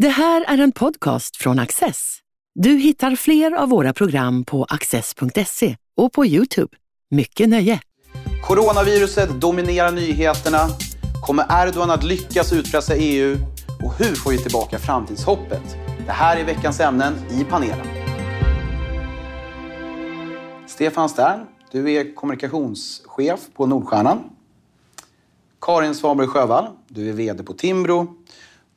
Det 0.00 0.08
här 0.08 0.44
är 0.48 0.58
en 0.58 0.72
podcast 0.72 1.36
från 1.36 1.58
Access. 1.58 2.18
Du 2.54 2.70
hittar 2.70 3.16
fler 3.16 3.52
av 3.52 3.68
våra 3.68 3.92
program 3.92 4.44
på 4.44 4.64
access.se 4.64 5.76
och 5.96 6.12
på 6.12 6.26
Youtube. 6.26 6.76
Mycket 7.10 7.48
nöje! 7.48 7.80
Coronaviruset 8.42 9.40
dominerar 9.40 9.92
nyheterna. 9.92 10.58
Kommer 11.26 11.44
Erdogan 11.50 11.90
att 11.90 12.04
lyckas 12.04 12.52
utpressa 12.52 12.94
EU? 12.96 13.36
Och 13.82 13.94
hur 13.98 14.14
får 14.14 14.30
vi 14.30 14.38
tillbaka 14.38 14.78
framtidshoppet? 14.78 15.76
Det 16.06 16.12
här 16.12 16.36
är 16.36 16.44
veckans 16.44 16.80
ämnen 16.80 17.14
i 17.30 17.44
panelen. 17.44 17.86
Stefan 20.66 21.08
Stern, 21.08 21.46
du 21.70 21.92
är 21.92 22.14
kommunikationschef 22.14 23.40
på 23.54 23.66
Nordstjärnan. 23.66 24.18
Karin 25.60 25.94
Svanberg 25.94 26.28
Sjövall, 26.28 26.66
du 26.88 27.08
är 27.08 27.12
VD 27.12 27.42
på 27.42 27.52
Timbro. 27.52 28.16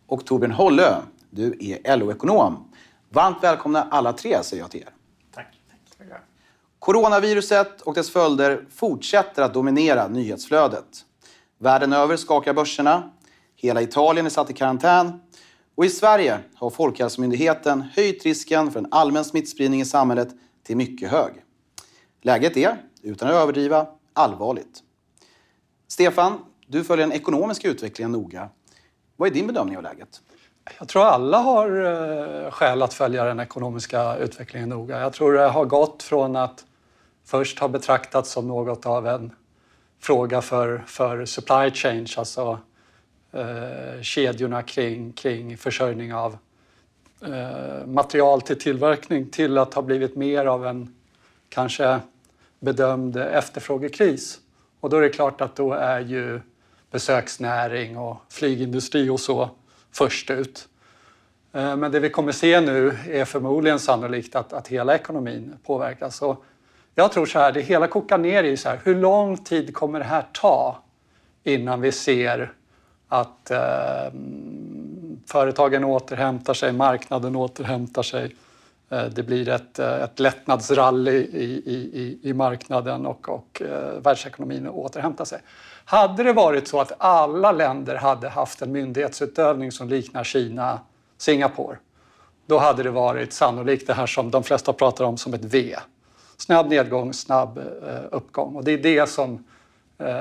Och 0.08 0.26
Torbjörn 0.26 0.52
Hollö, 0.52 0.96
du 1.34 1.58
är 1.60 1.98
LO-ekonom. 1.98 2.72
Varmt 3.10 3.44
välkomna 3.44 3.84
alla 3.92 4.14
tre 4.14 4.44
säger 4.44 4.64
jag 4.64 4.72
till 4.72 4.82
er. 4.82 4.90
Tack. 5.32 5.48
Coronaviruset 6.80 7.82
och 7.82 7.94
dess 7.94 8.10
följder 8.10 8.66
fortsätter 8.70 9.44
att 9.44 9.54
dominera 9.54 10.08
nyhetsflödet. 10.08 11.06
Världen 11.58 11.94
över 11.94 12.18
skakar 12.18 12.54
börserna. 12.54 13.12
Hela 13.56 13.82
Italien 13.82 14.26
är 14.26 14.30
satt 14.30 14.50
i 14.50 14.54
karantän. 14.54 15.22
Och 15.76 15.86
i 15.86 15.90
Sverige 15.90 16.40
har 16.56 16.70
Folkhälsomyndigheten 16.70 17.82
höjt 17.82 18.24
risken 18.24 18.72
för 18.72 18.80
en 18.80 18.88
allmän 18.92 19.26
smittspridning 19.26 19.82
i 19.82 19.86
samhället 19.86 20.30
till 20.64 20.78
mycket 20.78 21.12
hög. 21.12 21.34
Läget 22.22 22.58
är, 22.58 22.78
utan 23.02 23.28
att 23.28 23.34
överdriva, 23.34 23.88
allvarligt. 24.14 24.84
Stefan, 25.88 26.40
du 26.68 26.84
följer 26.84 27.08
den 27.08 27.16
ekonomiska 27.16 27.68
utvecklingen 27.68 28.12
noga. 28.12 28.50
Vad 29.16 29.30
är 29.30 29.34
din 29.34 29.48
bedömning 29.48 29.78
av 29.78 29.84
läget? 29.84 30.22
Jag 30.80 30.88
tror 30.88 31.04
alla 31.04 31.38
har 31.38 31.86
eh, 32.46 32.52
skäl 32.52 32.82
att 32.82 32.94
följa 32.94 33.24
den 33.24 33.40
ekonomiska 33.40 34.18
utvecklingen 34.18 34.70
noga. 34.70 35.00
Jag 35.00 35.14
tror 35.14 35.34
det 35.34 35.48
har 35.48 35.66
gått 35.66 36.04
från 36.04 36.36
att 36.36 36.66
först 37.26 37.60
ha 37.60 37.68
betraktats 37.68 38.32
som 38.32 38.48
något 38.48 38.86
av 38.86 39.08
en 39.08 39.32
fråga 40.00 40.42
för, 40.42 40.84
för 40.88 41.26
supply 41.26 41.72
chain, 41.72 42.08
alltså 42.18 42.60
eh, 43.32 44.02
kedjorna 44.02 44.62
kring, 44.62 45.14
kring 45.14 45.58
försörjning 45.58 46.14
av 46.14 46.38
eh, 47.22 47.86
material 47.86 48.42
till 48.42 48.60
tillverkning 48.60 49.30
till 49.30 49.58
att 49.58 49.74
ha 49.74 49.82
blivit 49.82 50.16
mer 50.16 50.46
av 50.46 50.68
en 50.68 50.96
kanske 51.50 52.00
bedömd 52.60 53.18
efterfrågekris. 53.18 54.40
Och 54.80 54.90
då 54.90 54.98
är 54.98 55.02
det 55.02 55.10
klart 55.10 55.42
att 55.42 55.56
då 55.56 55.74
är 55.74 56.00
ju 56.00 56.42
besöksnäring 56.92 57.98
och 57.98 58.18
flygindustri 58.30 59.10
och 59.10 59.20
så 59.20 59.50
först 59.94 60.32
ut. 60.32 60.68
Eh, 61.54 61.76
men 61.76 61.92
det 61.92 62.00
vi 62.00 62.10
kommer 62.10 62.32
se 62.32 62.62
nu 62.62 62.98
är 63.10 63.26
förmodligen 63.26 63.80
sannolikt 63.80 64.36
att, 64.36 64.54
att 64.54 64.68
hela 64.68 64.96
ekonomin 64.96 65.56
påverkas. 65.64 66.22
Och 66.22 66.46
jag 66.96 67.12
tror 67.12 67.26
så 67.26 67.40
här, 67.40 67.52
det 67.52 67.62
hela 67.62 67.88
kokar 67.88 68.18
ner 68.18 68.44
i 68.44 68.58
så 68.58 68.70
här, 68.70 68.80
hur 68.84 68.96
lång 68.96 69.38
tid 69.38 69.74
kommer 69.74 70.00
det 70.00 70.06
här 70.06 70.26
ta 70.32 70.78
innan 71.44 71.82
vi 71.82 71.92
ser 71.92 72.54
att 73.08 73.52
eh, 73.52 73.60
företagen 75.26 75.84
återhämtar 75.84 76.54
sig, 76.54 76.74
marknaden 76.74 77.36
återhämtar 77.36 78.04
sig. 78.04 78.36
Eh, 78.90 79.06
det 79.06 79.24
blir 79.24 79.50
ett, 79.50 79.80
eh, 79.80 80.04
ett 80.04 80.20
lättnadsrally 80.20 81.12
i, 81.12 81.64
i, 81.66 82.20
i 82.30 82.34
marknaden 82.34 83.06
och, 83.06 83.30
och 83.30 83.62
eh, 83.62 84.02
världsekonomin 84.02 84.68
återhämtar 84.68 85.26
sig. 85.26 85.40
Hade 85.86 86.24
det 86.24 86.34
varit 86.34 86.68
så 86.68 86.80
att 86.80 86.92
alla 86.98 87.52
länder 87.52 87.96
hade 87.96 88.30
haft 88.30 88.62
en 88.62 88.72
myndighetsutövning 88.72 89.72
som 89.72 89.90
liknar 89.90 90.24
Kina, 90.24 90.80
Singapore, 91.18 91.78
då 92.46 92.58
hade 92.58 92.84
det 92.84 92.92
varit 92.92 93.34
sannolikt 93.34 93.88
det 93.88 93.94
här 93.94 94.06
som 94.06 94.32
de 94.32 94.44
flesta 94.44 94.74
pratar 94.74 95.06
om 95.06 95.18
som 95.18 95.34
ett 95.34 95.44
V. 95.44 95.76
Snabb 96.38 96.70
nedgång, 96.70 97.14
snabb 97.14 97.60
uppgång. 98.12 98.56
Och 98.56 98.64
det 98.64 98.72
är 98.72 98.78
det 98.78 99.10
som 99.10 99.44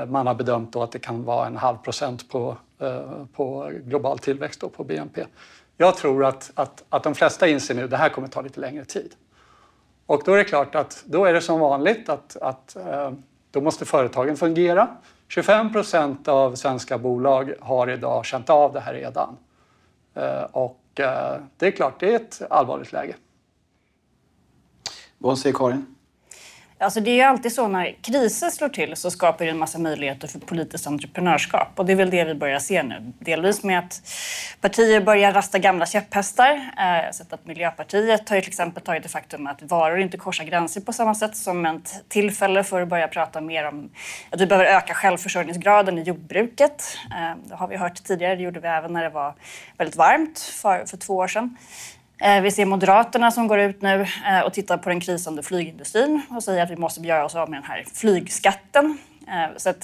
man 0.07 0.27
har 0.27 0.35
bedömt 0.35 0.73
då 0.73 0.83
att 0.83 0.93
det 0.93 0.99
kan 0.99 1.25
vara 1.25 1.47
en 1.47 1.57
halv 1.57 1.77
procent 1.77 2.29
på, 2.29 2.57
på 3.33 3.71
global 3.85 4.19
tillväxt 4.19 4.63
och 4.63 4.75
på 4.75 4.85
BNP. 4.85 5.25
Jag 5.77 5.97
tror 5.97 6.25
att, 6.25 6.51
att, 6.55 6.85
att 6.89 7.03
de 7.03 7.15
flesta 7.15 7.49
inser 7.49 7.75
nu 7.75 7.85
att 7.85 7.91
det 7.91 7.97
här 7.97 8.09
kommer 8.09 8.29
ta 8.29 8.41
lite 8.41 8.61
längre 8.61 8.85
tid. 8.85 9.15
Och 10.07 10.23
då 10.25 10.33
är 10.33 10.37
det 10.37 10.45
klart 10.45 10.75
att 10.75 11.05
då 11.07 11.25
är 11.25 11.33
det 11.33 11.41
som 11.41 11.61
vanligt 11.61 12.09
att, 12.09 12.37
att 12.37 12.77
eh, 12.77 13.13
då 13.51 13.61
måste 13.61 13.85
företagen 13.85 14.37
fungera. 14.37 14.97
25 15.29 15.73
procent 15.73 16.29
av 16.29 16.55
svenska 16.55 16.99
bolag 16.99 17.55
har 17.61 17.91
idag 17.91 18.25
känt 18.25 18.51
av 18.51 18.73
det 18.73 18.81
här 18.81 18.95
redan. 18.95 19.37
Eh, 20.15 20.43
och 20.43 21.01
eh, 21.01 21.41
det 21.57 21.67
är 21.67 21.71
klart, 21.71 22.01
det 22.01 22.13
är 22.13 22.17
ett 22.17 22.43
allvarligt 22.51 22.93
läge. 22.93 23.17
Vad 25.19 25.39
säger 25.39 25.57
Karin? 25.57 25.92
Alltså 26.83 27.01
det 27.01 27.11
är 27.11 27.15
ju 27.15 27.23
alltid 27.23 27.53
så 27.53 27.69
när 27.69 27.97
kriser 28.03 28.51
slår 28.51 28.69
till 28.69 28.97
så 28.97 29.11
skapar 29.11 29.45
det 29.45 29.51
en 29.51 29.59
massa 29.59 29.79
möjligheter 29.79 30.29
för 30.29 30.39
politiskt 30.39 30.87
entreprenörskap. 30.87 31.69
Och 31.77 31.87
det 31.87 31.93
är 31.93 31.97
väl 31.97 32.11
det 32.11 32.25
vi 32.25 32.35
börjar 32.35 32.59
se 32.59 32.83
nu. 32.83 33.13
Delvis 33.19 33.63
med 33.63 33.79
att 33.79 34.03
partier 34.61 35.01
börjar 35.01 35.33
rasta 35.33 35.59
gamla 35.59 35.87
käpphästar. 35.87 36.51
Eh, 36.51 36.97
Jag 36.97 37.05
har 37.05 37.13
sett 37.13 37.33
att 37.33 37.47
Miljöpartiet 37.47 38.29
har 38.29 38.37
ju 38.37 38.43
till 38.43 38.51
exempel 38.51 38.83
tagit 38.83 39.03
det 39.03 39.09
faktum 39.09 39.47
att 39.47 39.63
varor 39.63 39.99
inte 40.01 40.17
korsar 40.17 40.45
gränser 40.45 40.81
på 40.81 40.93
samma 40.93 41.15
sätt 41.15 41.37
som 41.37 41.67
ett 41.67 42.05
tillfälle 42.09 42.65
för 42.65 42.81
att 42.81 42.89
börja 42.89 43.09
prata 43.09 43.41
mer 43.41 43.69
om 43.69 43.91
att 44.31 44.41
vi 44.41 44.47
behöver 44.47 44.71
öka 44.71 44.95
självförsörjningsgraden 44.95 45.99
i 45.99 46.03
jordbruket. 46.03 46.85
Eh, 47.11 47.37
det 47.49 47.55
har 47.55 47.69
vi 47.69 47.77
hört 47.77 48.05
tidigare, 48.05 48.37
det 48.37 48.43
gjorde 48.43 48.61
vi 48.61 48.69
även 48.69 48.93
när 48.93 49.03
det 49.03 49.11
var 49.11 49.35
väldigt 49.79 49.97
varmt 49.97 50.39
för, 50.39 50.85
för 50.87 50.97
två 50.97 51.17
år 51.17 51.29
sedan. 51.29 51.57
Eh, 52.19 52.43
vi 52.43 52.51
ser 52.51 52.67
Moderaterna 52.67 53.31
som 53.31 53.49
går 53.49 53.59
ut 53.59 53.83
nu 53.83 54.07
eh, 54.27 54.41
och 54.41 54.53
tittar 54.53 54.79
på 54.79 54.89
den 54.89 55.01
krisande 55.01 55.43
flygindustrin 55.43 56.23
och 56.31 56.43
säger 56.43 56.63
att 56.63 56.71
vi 56.71 56.77
måste 56.77 57.01
göra 57.01 57.25
oss 57.25 57.35
av 57.35 57.51
med 57.51 57.57
den 57.57 57.71
här 57.71 57.85
flygskatten. 57.95 58.99
Eh, 59.29 59.57
så 59.57 59.75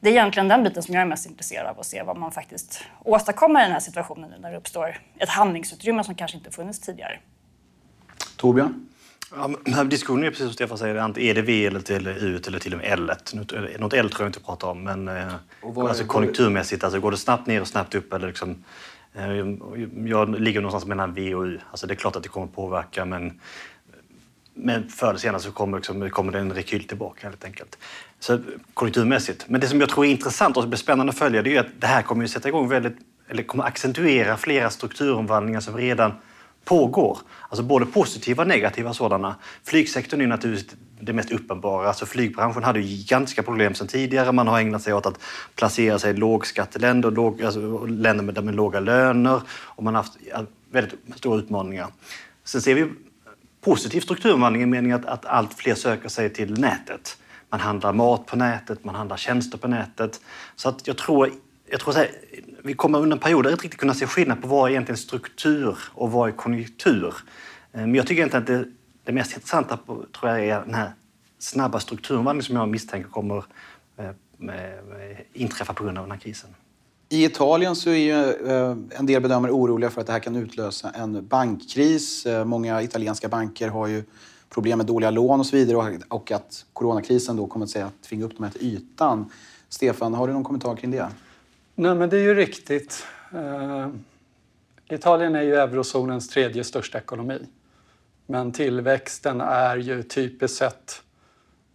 det 0.00 0.08
är 0.08 0.12
egentligen 0.12 0.48
den 0.48 0.62
biten 0.62 0.82
som 0.82 0.94
jag 0.94 1.02
är 1.02 1.06
mest 1.06 1.26
intresserad 1.26 1.66
av 1.66 1.80
att 1.80 1.86
se 1.86 2.02
vad 2.02 2.16
man 2.16 2.32
faktiskt 2.32 2.84
åstadkommer 3.04 3.60
i 3.60 3.62
den 3.62 3.72
här 3.72 3.80
situationen 3.80 4.30
nu 4.30 4.36
när 4.40 4.50
det 4.50 4.56
uppstår 4.56 4.98
ett 5.18 5.28
handlingsutrymme 5.28 6.04
som 6.04 6.14
kanske 6.14 6.36
inte 6.36 6.50
funnits 6.50 6.80
tidigare. 6.80 7.18
Torbjörn? 8.36 8.86
Ja, 9.64 9.84
diskussionen 9.84 10.24
är 10.24 10.30
precis 10.30 10.46
som 10.46 10.52
Stefan 10.52 10.78
säger, 10.78 11.18
är 11.18 11.34
det 11.34 11.42
V 11.42 11.66
eller 11.66 11.80
till 11.80 12.06
U 12.06 12.40
eller 12.46 12.58
till 12.58 12.72
och 12.72 12.78
med 12.78 12.92
L? 12.92 13.12
Något 13.78 13.92
L 13.94 14.10
tror 14.10 14.22
jag 14.24 14.28
inte 14.28 14.40
pratar 14.40 14.68
om, 14.68 14.84
men 14.84 15.10
alltså, 15.88 16.04
konjunkturmässigt, 16.04 16.84
alltså, 16.84 17.00
går 17.00 17.10
det 17.10 17.16
snabbt 17.16 17.46
ner 17.46 17.60
och 17.60 17.68
snabbt 17.68 17.94
upp? 17.94 18.12
Eller 18.12 18.28
liksom, 18.28 18.64
Eh, 19.14 19.46
jag 20.06 20.40
ligger 20.40 20.60
någonstans 20.60 20.86
mellan 20.86 21.14
V 21.14 21.34
och 21.34 21.44
U. 21.44 21.58
Alltså 21.70 21.86
det 21.86 21.94
är 21.94 21.96
klart 21.96 22.16
att 22.16 22.22
det 22.22 22.28
kommer 22.28 22.46
påverka 22.46 23.04
men, 23.04 23.40
men 24.54 24.88
förr 24.88 25.08
eller 25.08 25.18
senare 25.18 25.40
så 25.40 25.52
kommer, 25.52 25.78
liksom, 25.78 26.10
kommer 26.10 26.32
det 26.32 26.38
en 26.38 26.52
rekyl 26.52 26.84
tillbaka 26.84 27.26
helt 27.26 27.44
enkelt. 27.44 27.78
Så 28.18 28.38
konjunkturmässigt. 28.74 29.44
Men 29.48 29.60
det 29.60 29.66
som 29.66 29.80
jag 29.80 29.88
tror 29.88 30.06
är 30.06 30.10
intressant 30.10 30.56
och 30.56 30.78
spännande 30.78 31.10
att 31.10 31.18
följa 31.18 31.42
det 31.42 31.56
är 31.56 31.60
att 31.60 31.80
det 31.80 31.86
här 31.86 32.02
kommer 32.02 32.24
att 32.24 32.30
sätta 32.30 32.48
igång 32.48 32.68
väldigt, 32.68 32.96
eller 33.28 33.42
kommer 33.42 33.64
accentuera 33.64 34.36
flera 34.36 34.70
strukturomvandlingar 34.70 35.60
som 35.60 35.76
redan 35.76 36.12
pågår. 36.64 37.18
Alltså 37.48 37.62
både 37.62 37.86
positiva 37.86 38.42
och 38.42 38.48
negativa 38.48 38.94
sådana. 38.94 39.36
Flygsektorn 39.64 40.20
är 40.20 40.26
naturligtvis 40.26 40.76
det 41.00 41.12
mest 41.12 41.32
uppenbara. 41.32 41.88
Alltså 41.88 42.06
flygbranschen 42.06 42.64
hade 42.64 42.80
ju 42.80 42.86
gigantiska 42.86 43.42
problem 43.42 43.74
sedan 43.74 43.86
tidigare. 43.86 44.32
Man 44.32 44.48
har 44.48 44.60
ägnat 44.60 44.82
sig 44.82 44.94
åt 44.94 45.06
att 45.06 45.20
placera 45.54 45.98
sig 45.98 46.10
i 46.10 46.14
lågskatteländer, 46.14 47.10
låg, 47.10 47.42
alltså 47.42 47.86
länder 47.86 48.24
med, 48.24 48.44
med 48.44 48.54
låga 48.54 48.80
löner 48.80 49.42
och 49.50 49.84
man 49.84 49.94
har 49.94 50.02
haft 50.02 50.18
väldigt 50.70 50.94
stora 51.16 51.38
utmaningar. 51.38 51.88
Sen 52.44 52.62
ser 52.62 52.74
vi 52.74 52.86
positiv 53.60 54.00
strukturomvandling 54.00 54.62
i 54.62 54.66
meningen 54.66 55.00
att, 55.00 55.06
att 55.06 55.26
allt 55.26 55.54
fler 55.54 55.74
söker 55.74 56.08
sig 56.08 56.30
till 56.30 56.60
nätet. 56.60 57.16
Man 57.50 57.60
handlar 57.60 57.92
mat 57.92 58.26
på 58.26 58.36
nätet, 58.36 58.84
man 58.84 58.94
handlar 58.94 59.16
tjänster 59.16 59.58
på 59.58 59.68
nätet. 59.68 60.20
Så 60.56 60.68
att 60.68 60.86
jag 60.86 60.98
tror, 60.98 61.30
jag 61.70 61.80
tror 61.80 61.92
så 61.92 61.98
här, 61.98 62.10
vi 62.64 62.74
kommer 62.74 62.98
under 62.98 63.16
en 63.16 63.20
period 63.20 63.46
att 63.46 63.62
riktigt 63.62 63.80
kunna 63.80 63.94
se 63.94 64.06
skillnad 64.06 64.42
på 64.42 64.48
vad 64.48 64.66
är 64.66 64.70
egentligen 64.70 64.96
struktur 64.96 65.78
och 65.94 66.12
vad 66.12 66.28
är 66.28 66.32
konjunktur. 66.32 67.14
Eh, 67.72 67.80
men 67.80 67.94
jag 67.94 68.06
tycker 68.06 68.22
egentligen 68.22 68.42
att 68.42 68.46
det, 68.46 68.64
det 69.04 69.12
mest 69.12 69.32
intressanta 69.32 69.76
på, 69.76 70.04
tror 70.20 70.30
jag 70.32 70.46
är 70.46 70.60
den 70.60 70.74
här 70.74 70.92
snabba 71.38 71.80
strukturomvandlingen 71.80 72.44
som 72.44 72.56
jag 72.56 72.68
misstänker 72.68 73.10
kommer 73.10 73.44
eh, 73.96 74.06
eh, 74.06 75.20
inträffa 75.32 75.72
på 75.72 75.84
grund 75.84 75.98
av 75.98 76.04
den 76.04 76.10
här 76.10 76.18
krisen. 76.18 76.50
I 77.08 77.24
Italien 77.24 77.76
så 77.76 77.90
är 77.90 77.94
ju 77.94 78.14
en 78.90 79.06
del 79.06 79.22
bedömare 79.22 79.52
oroliga 79.52 79.90
för 79.90 80.00
att 80.00 80.06
det 80.06 80.12
här 80.12 80.20
kan 80.20 80.36
utlösa 80.36 80.90
en 80.90 81.26
bankkris. 81.26 82.26
Många 82.44 82.82
italienska 82.82 83.28
banker 83.28 83.68
har 83.68 83.86
ju 83.86 84.04
problem 84.50 84.78
med 84.78 84.86
dåliga 84.86 85.10
lån 85.10 85.40
och 85.40 85.46
så 85.46 85.56
vidare 85.56 85.98
och 86.08 86.32
att 86.32 86.64
coronakrisen 86.72 87.36
då 87.36 87.46
kommer 87.46 87.64
att, 87.64 87.70
säga, 87.70 87.86
att 87.86 88.02
tvinga 88.02 88.24
upp 88.24 88.36
dem 88.36 88.44
här 88.44 88.50
till 88.50 88.66
ytan. 88.66 89.30
Stefan, 89.68 90.14
har 90.14 90.26
du 90.26 90.32
någon 90.32 90.44
kommentar 90.44 90.76
kring 90.76 90.90
det? 90.90 91.08
Nej, 91.74 91.94
men 91.94 92.10
det 92.10 92.16
är 92.16 92.22
ju 92.22 92.34
riktigt. 92.34 93.06
Uh, 93.34 93.88
Italien 94.88 95.34
är 95.34 95.42
ju 95.42 95.54
eurozonens 95.54 96.28
tredje 96.28 96.64
största 96.64 96.98
ekonomi. 96.98 97.46
Men 98.26 98.52
tillväxten 98.52 99.40
är 99.40 99.76
ju 99.76 100.02
typiskt 100.02 100.58
sett 100.58 101.02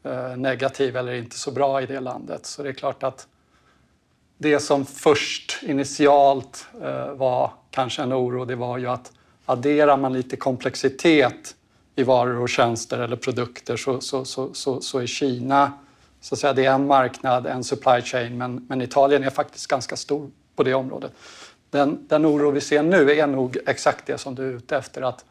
uh, 0.06 0.38
negativ 0.38 0.98
eller 0.98 1.14
inte 1.14 1.40
så 1.40 1.52
bra 1.52 1.82
i 1.82 1.86
det 1.86 2.00
landet. 2.00 2.46
Så 2.46 2.64
det 2.64 2.70
är 2.70 2.74
klart 2.74 3.04
att 3.04 3.28
det 4.38 4.60
som 4.60 4.86
först 4.86 5.60
initialt 5.64 6.68
uh, 6.82 7.12
var 7.14 7.54
kanske 7.72 8.02
en 8.02 8.14
oro 8.14 8.46
det 8.46 8.56
var 8.56 8.78
ju 8.78 8.88
att 8.88 9.12
adderar 9.46 9.98
man 9.98 10.14
lite 10.14 10.38
komplexitet 10.38 11.56
i 11.96 12.04
varor 12.04 12.42
och 12.42 12.50
tjänster 12.50 13.00
eller 13.00 13.16
produkter 13.16 13.78
så, 13.78 14.02
så, 14.02 14.26
så, 14.26 14.54
så, 14.54 14.82
så 14.82 15.00
är 15.00 15.06
Kina 15.06 15.72
så 16.26 16.36
att 16.36 16.40
säga, 16.40 16.54
det 16.54 16.66
är 16.66 16.74
en 16.74 16.88
marknad, 16.88 17.46
en 17.46 17.64
supply 17.64 18.02
chain, 18.02 18.38
men, 18.38 18.66
men 18.70 18.82
Italien 18.82 19.24
är 19.24 19.30
faktiskt 19.30 19.68
ganska 19.68 19.96
stor 19.96 20.30
på 20.56 20.64
det 20.64 20.74
området. 20.74 21.12
Den, 21.70 22.08
den 22.08 22.26
oro 22.26 22.52
vi 22.52 22.62
ser 22.62 22.84
nu 22.84 23.12
är 23.12 23.28
nog 23.28 23.58
exakt 23.68 24.06
det 24.06 24.18
som 24.18 24.36
du 24.36 24.50
är 24.50 24.54
ute 24.54 24.78
efter. 24.78 25.02
Att 25.02 25.26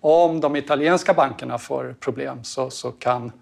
om 0.00 0.40
de 0.40 0.56
italienska 0.56 1.14
bankerna 1.14 1.58
får 1.58 1.96
problem 2.00 2.44
så, 2.44 2.70
så 2.70 2.92
kan 2.92 3.32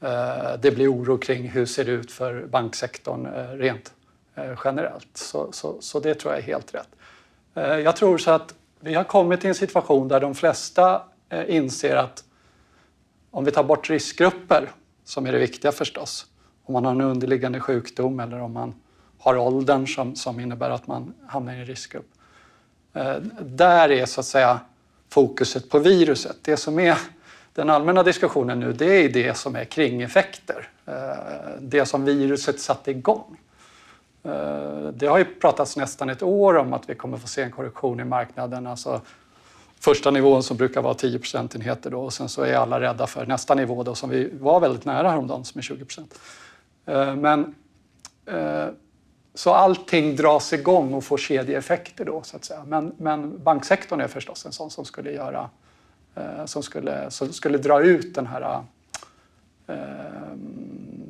eh, 0.00 0.52
det 0.60 0.70
bli 0.70 0.86
oro 0.86 1.18
kring 1.18 1.48
hur 1.48 1.60
det 1.60 1.66
ser 1.66 1.88
ut 1.88 2.12
för 2.12 2.46
banksektorn 2.46 3.26
eh, 3.26 3.48
rent 3.48 3.92
eh, 4.34 4.58
generellt. 4.64 5.08
Så, 5.14 5.52
så, 5.52 5.76
så, 5.80 6.00
det 6.00 6.14
tror 6.14 6.32
jag 6.32 6.42
är 6.42 6.46
helt 6.46 6.74
rätt. 6.74 6.88
Eh, 7.54 7.78
jag 7.78 7.96
tror 7.96 8.18
så 8.18 8.30
att 8.30 8.54
vi 8.80 8.94
har 8.94 9.04
kommit 9.04 9.40
till 9.40 9.48
en 9.48 9.54
situation 9.54 10.08
där 10.08 10.20
de 10.20 10.34
flesta 10.34 11.02
eh, 11.28 11.56
inser 11.56 11.96
att 11.96 12.24
om 13.30 13.44
vi 13.44 13.50
tar 13.50 13.64
bort 13.64 13.90
riskgrupper, 13.90 14.70
som 15.04 15.26
är 15.26 15.32
det 15.32 15.38
viktiga 15.38 15.72
förstås, 15.72 16.26
om 16.68 16.72
man 16.72 16.84
har 16.84 16.92
en 16.92 17.00
underliggande 17.00 17.60
sjukdom 17.60 18.20
eller 18.20 18.40
om 18.40 18.52
man 18.52 18.74
har 19.18 19.36
åldern 19.36 19.86
som, 19.86 20.16
som 20.16 20.40
innebär 20.40 20.70
att 20.70 20.86
man 20.86 21.14
hamnar 21.26 21.52
i 21.52 21.58
en 21.58 21.66
riskgrupp. 21.66 22.06
Eh, 22.92 23.16
där 23.40 23.90
är 23.90 24.06
så 24.06 24.20
att 24.20 24.26
säga 24.26 24.60
fokuset 25.08 25.70
på 25.70 25.78
viruset. 25.78 26.36
Det 26.42 26.56
som 26.56 26.78
är 26.78 26.98
den 27.54 27.70
allmänna 27.70 28.02
diskussionen 28.02 28.60
nu 28.60 28.72
det 28.72 29.04
är 29.04 29.08
det 29.08 29.36
som 29.36 29.56
är 29.56 29.64
kringeffekter. 29.64 30.68
Eh, 30.86 30.92
det 31.60 31.86
som 31.86 32.04
viruset 32.04 32.60
satte 32.60 32.90
igång. 32.90 33.40
Eh, 34.22 34.88
det 34.92 35.06
har 35.06 35.18
ju 35.18 35.24
pratats 35.24 35.76
nästan 35.76 36.10
ett 36.10 36.22
år 36.22 36.56
om 36.56 36.72
att 36.72 36.90
vi 36.90 36.94
kommer 36.94 37.18
få 37.18 37.28
se 37.28 37.42
en 37.42 37.50
korrektion 37.50 38.00
i 38.00 38.04
marknaden. 38.04 38.66
Alltså 38.66 39.00
första 39.80 40.10
nivån 40.10 40.42
som 40.42 40.56
brukar 40.56 40.82
vara 40.82 40.94
10 40.94 41.18
procentenheter 41.18 41.90
då, 41.90 42.00
och 42.00 42.12
sen 42.12 42.28
så 42.28 42.42
är 42.42 42.54
alla 42.54 42.80
rädda 42.80 43.06
för 43.06 43.26
nästa 43.26 43.54
nivå 43.54 43.82
då, 43.82 43.94
som 43.94 44.10
vi 44.10 44.30
var 44.40 44.60
väldigt 44.60 44.84
nära 44.84 45.10
häromdagen 45.10 45.44
som 45.44 45.58
är 45.58 45.62
20 45.62 45.84
procent. 45.84 46.18
Men 47.16 47.54
så 49.34 49.54
allting 49.54 50.16
dras 50.16 50.52
igång 50.52 50.94
och 50.94 51.04
får 51.04 51.18
kedjeeffekter 51.18 52.04
då 52.04 52.22
så 52.22 52.36
att 52.36 52.44
säga. 52.44 52.64
Men, 52.66 52.92
men 52.96 53.42
banksektorn 53.42 54.00
är 54.00 54.08
förstås 54.08 54.46
en 54.46 54.52
sån 54.52 54.70
som 54.70 54.84
skulle 54.84 55.12
göra 55.12 55.50
eh, 56.14 56.44
som 56.44 56.62
skulle, 56.62 57.10
som 57.10 57.32
skulle 57.32 57.58
dra 57.58 57.82
ut 57.82 58.14
den 58.14 58.26
här 58.26 58.62
eh, 59.66 59.76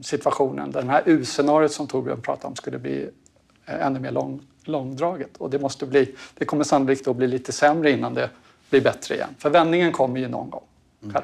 situationen. 0.03 0.71
Den 0.71 0.89
här 0.89 1.03
U-scenariot 1.07 1.73
som 1.73 1.87
Torbjörn 1.87 2.23
pratade 2.23 2.47
om 2.47 2.57
skulle 2.57 2.79
bli 2.79 3.11
eh, 3.67 3.87
ännu 3.87 4.01
mer 4.01 4.11
lång, 4.11 4.41
långdraget. 4.65 5.37
Och 5.37 5.51
det, 5.51 5.59
måste 5.59 5.87
bli, 5.87 6.15
det 6.35 6.45
kommer 6.45 6.65
sannolikt 6.65 7.09
att 7.09 7.17
bli 7.17 7.27
lite 7.27 7.53
sämre 7.53 7.91
innan 7.91 8.15
det 8.15 8.31
blir 8.71 8.81
bättre 8.81 9.15
igen. 9.15 9.35
För 9.39 9.51
vändningen 9.51 9.93
kommer 9.93 10.21
ju 10.21 10.29
någon 10.29 10.51
gång, 10.51 10.65
mm. 11.03 11.15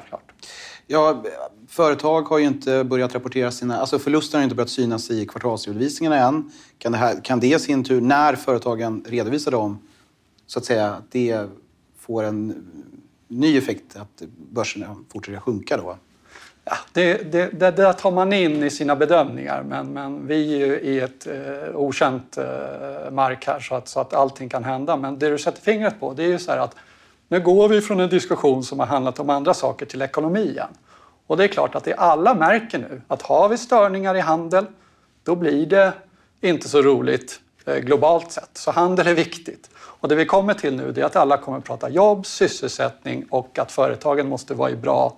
Ja, 0.87 1.23
företag 1.67 2.21
har 2.21 2.37
ju 2.37 2.45
inte 2.45 2.83
börjat 2.83 3.15
rapportera 3.15 3.51
sina... 3.51 3.79
Alltså 3.79 3.99
förlusterna 3.99 4.39
har 4.39 4.43
inte 4.43 4.55
börjat 4.55 4.69
synas 4.69 5.11
i 5.11 5.25
kvartalsredovisningarna 5.25 6.17
än. 6.17 6.51
Kan 6.77 6.91
det, 6.91 6.97
här, 6.97 7.21
kan 7.23 7.39
det 7.39 7.47
i 7.47 7.59
sin 7.59 7.83
tur, 7.83 8.01
när 8.01 8.35
företagen 8.35 9.03
redovisar 9.07 9.51
dem, 9.51 9.79
så 10.47 10.59
att 10.59 10.65
säga, 10.65 11.03
det 11.11 11.47
får 11.99 12.23
en 12.23 12.65
ny 13.27 13.57
effekt 13.57 13.95
att 13.95 14.21
börserna 14.51 14.95
fortsätter 15.11 15.39
sjunka 15.39 15.77
då? 15.77 15.97
Ja, 16.65 16.77
det, 16.93 17.31
det, 17.31 17.59
det, 17.59 17.71
det 17.71 17.93
tar 17.93 18.11
man 18.11 18.33
in 18.33 18.63
i 18.63 18.69
sina 18.69 18.95
bedömningar 18.95 19.63
men, 19.63 19.93
men 19.93 20.27
vi 20.27 20.53
är 20.53 20.67
ju 20.67 20.79
i 20.79 20.99
ett 20.99 21.27
eh, 21.27 21.75
okänt 21.75 22.37
eh, 22.37 23.11
mark 23.11 23.47
här 23.47 23.59
så 23.59 23.75
att, 23.75 23.87
så 23.87 23.99
att 23.99 24.13
allting 24.13 24.49
kan 24.49 24.63
hända. 24.63 24.97
Men 24.97 25.19
det 25.19 25.29
du 25.29 25.37
sätter 25.37 25.61
fingret 25.61 25.99
på 25.99 26.13
det 26.13 26.23
är 26.23 26.27
ju 26.27 26.39
så 26.39 26.51
här 26.51 26.57
att 26.57 26.75
nu 27.27 27.39
går 27.39 27.69
vi 27.69 27.81
från 27.81 27.99
en 27.99 28.09
diskussion 28.09 28.63
som 28.63 28.79
har 28.79 28.87
handlat 28.87 29.19
om 29.19 29.29
andra 29.29 29.53
saker 29.53 29.85
till 29.85 30.01
ekonomi 30.01 30.41
igen. 30.41 30.69
Och 31.27 31.37
det 31.37 31.43
är 31.43 31.47
klart 31.47 31.75
att 31.75 31.83
det 31.83 31.93
alla 31.93 32.33
märker 32.33 32.79
nu 32.79 33.01
att 33.07 33.21
har 33.21 33.49
vi 33.49 33.57
störningar 33.57 34.15
i 34.15 34.19
handel 34.19 34.65
då 35.23 35.35
blir 35.35 35.65
det 35.65 35.93
inte 36.41 36.69
så 36.69 36.81
roligt 36.81 37.39
eh, 37.65 37.75
globalt 37.77 38.31
sett. 38.31 38.49
Så 38.53 38.71
handel 38.71 39.07
är 39.07 39.13
viktigt. 39.13 39.69
Och 39.77 40.09
det 40.09 40.15
vi 40.15 40.25
kommer 40.25 40.53
till 40.53 40.75
nu 40.75 40.89
är 40.89 41.03
att 41.03 41.15
alla 41.15 41.37
kommer 41.37 41.57
att 41.57 41.63
prata 41.63 41.89
jobb, 41.89 42.25
sysselsättning 42.25 43.25
och 43.29 43.59
att 43.59 43.71
företagen 43.71 44.29
måste 44.29 44.53
vara 44.53 44.69
i 44.69 44.75
bra 44.75 45.17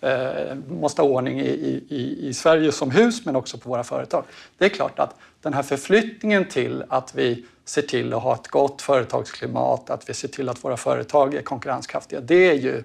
eh, 0.00 0.54
måste 0.68 1.02
ha 1.02 1.08
ordning 1.08 1.40
i, 1.40 1.84
i, 1.88 2.28
i 2.28 2.34
Sverige 2.34 2.72
som 2.72 2.90
hus 2.90 3.26
men 3.26 3.36
också 3.36 3.58
på 3.58 3.68
våra 3.68 3.84
företag. 3.84 4.24
Det 4.58 4.64
är 4.64 4.68
klart 4.68 4.98
att 4.98 5.14
den 5.42 5.54
här 5.54 5.62
förflyttningen 5.62 6.48
till 6.48 6.84
att 6.88 7.14
vi 7.14 7.44
ser 7.64 7.82
till 7.82 8.12
att 8.12 8.22
ha 8.22 8.34
ett 8.34 8.48
gott 8.48 8.82
företagsklimat, 8.82 9.90
att 9.90 10.08
vi 10.08 10.14
ser 10.14 10.28
till 10.28 10.48
att 10.48 10.64
våra 10.64 10.76
företag 10.76 11.34
är 11.34 11.42
konkurrenskraftiga. 11.42 12.20
Det 12.20 12.48
är 12.50 12.54
ju, 12.54 12.84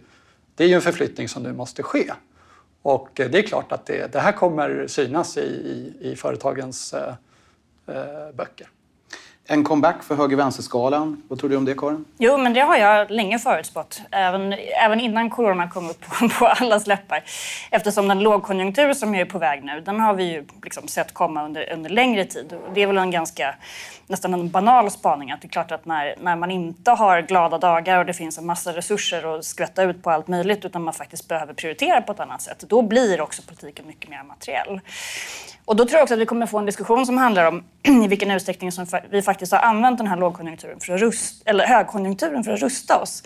det 0.55 0.63
är 0.63 0.67
ju 0.67 0.73
en 0.73 0.81
förflyttning 0.81 1.29
som 1.29 1.43
nu 1.43 1.53
måste 1.53 1.83
ske. 1.83 2.11
Och 2.81 3.19
eh, 3.19 3.29
det 3.29 3.39
är 3.39 3.43
klart 3.43 3.71
att 3.71 3.85
det, 3.85 4.13
det 4.13 4.19
här 4.19 4.31
kommer 4.31 4.87
synas 4.87 5.37
i, 5.37 5.41
i, 5.41 6.09
i 6.11 6.15
företagens 6.15 6.93
eh, 6.93 7.13
eh 7.87 8.31
böcker. 8.33 8.69
En 9.51 9.63
comeback 9.63 10.03
för 10.03 10.15
höger-vänster-skalan. 10.15 11.23
Vad 11.27 11.39
tror 11.39 11.49
du 11.49 11.55
om 11.55 11.65
det, 11.65 11.73
Karin? 11.73 12.05
Jo, 12.17 12.37
men 12.37 12.53
det 12.53 12.59
har 12.59 12.77
jag 12.77 13.11
länge 13.11 13.39
förutspått. 13.39 14.01
Även, 14.11 14.53
även 14.85 14.99
innan 14.99 15.29
corona 15.29 15.69
kom 15.69 15.89
upp 15.89 16.01
på, 16.01 16.29
på 16.39 16.47
allas 16.47 16.87
läppar. 16.87 17.23
Eftersom 17.71 18.07
den 18.07 18.19
lågkonjunktur 18.19 18.93
som 18.93 19.15
är 19.15 19.25
på 19.25 19.39
väg 19.39 19.63
nu, 19.63 19.81
den 19.81 19.99
har 19.99 20.13
vi 20.13 20.23
ju 20.23 20.45
liksom 20.63 20.87
sett 20.87 21.13
komma 21.13 21.45
under, 21.45 21.73
under 21.73 21.89
längre 21.89 22.25
tid. 22.25 22.53
Det 22.73 22.81
är 22.81 22.87
väl 22.87 22.97
en 22.97 23.11
ganska, 23.11 23.55
nästan 24.07 24.33
en 24.33 24.49
banal 24.49 24.91
spaning 24.91 25.31
att 25.31 25.41
det 25.41 25.47
är 25.47 25.49
klart 25.49 25.71
att 25.71 25.85
när, 25.85 26.15
när 26.21 26.35
man 26.35 26.51
inte 26.51 26.91
har 26.91 27.21
glada 27.21 27.57
dagar 27.57 27.99
och 27.99 28.05
det 28.05 28.13
finns 28.13 28.37
en 28.37 28.45
massa 28.45 28.73
resurser 28.73 29.37
att 29.37 29.45
skvätta 29.45 29.83
ut 29.83 30.03
på 30.03 30.11
allt 30.11 30.27
möjligt 30.27 30.65
utan 30.65 30.83
man 30.83 30.93
faktiskt 30.93 31.27
behöver 31.27 31.53
prioritera 31.53 32.01
på 32.01 32.11
ett 32.11 32.19
annat 32.19 32.41
sätt, 32.41 32.63
då 32.67 32.81
blir 32.81 33.21
också 33.21 33.41
politiken 33.41 33.87
mycket 33.87 34.09
mer 34.09 34.23
materiell. 34.23 34.81
Och 35.69 35.75
då 35.75 35.85
tror 35.85 35.97
jag 35.97 36.03
också 36.03 36.13
att 36.13 36.19
vi 36.19 36.25
kommer 36.25 36.45
få 36.45 36.57
en 36.57 36.65
diskussion 36.65 37.05
som 37.05 37.17
handlar 37.17 37.45
om 37.45 37.63
i 38.03 38.07
vilken 38.07 38.31
utsträckning 38.31 38.71
som 38.71 38.85
vi 39.09 39.21
faktiskt 39.21 39.51
har 39.51 39.59
använt 39.59 39.97
den 39.97 40.07
här 40.07 40.17
lågkonjunkturen 40.17 40.79
för 40.79 40.93
att 40.93 41.01
rusta, 41.01 41.49
eller 41.49 41.65
högkonjunkturen 41.65 42.43
för 42.43 42.51
att 42.51 42.59
rusta 42.59 43.01
oss. 43.01 43.23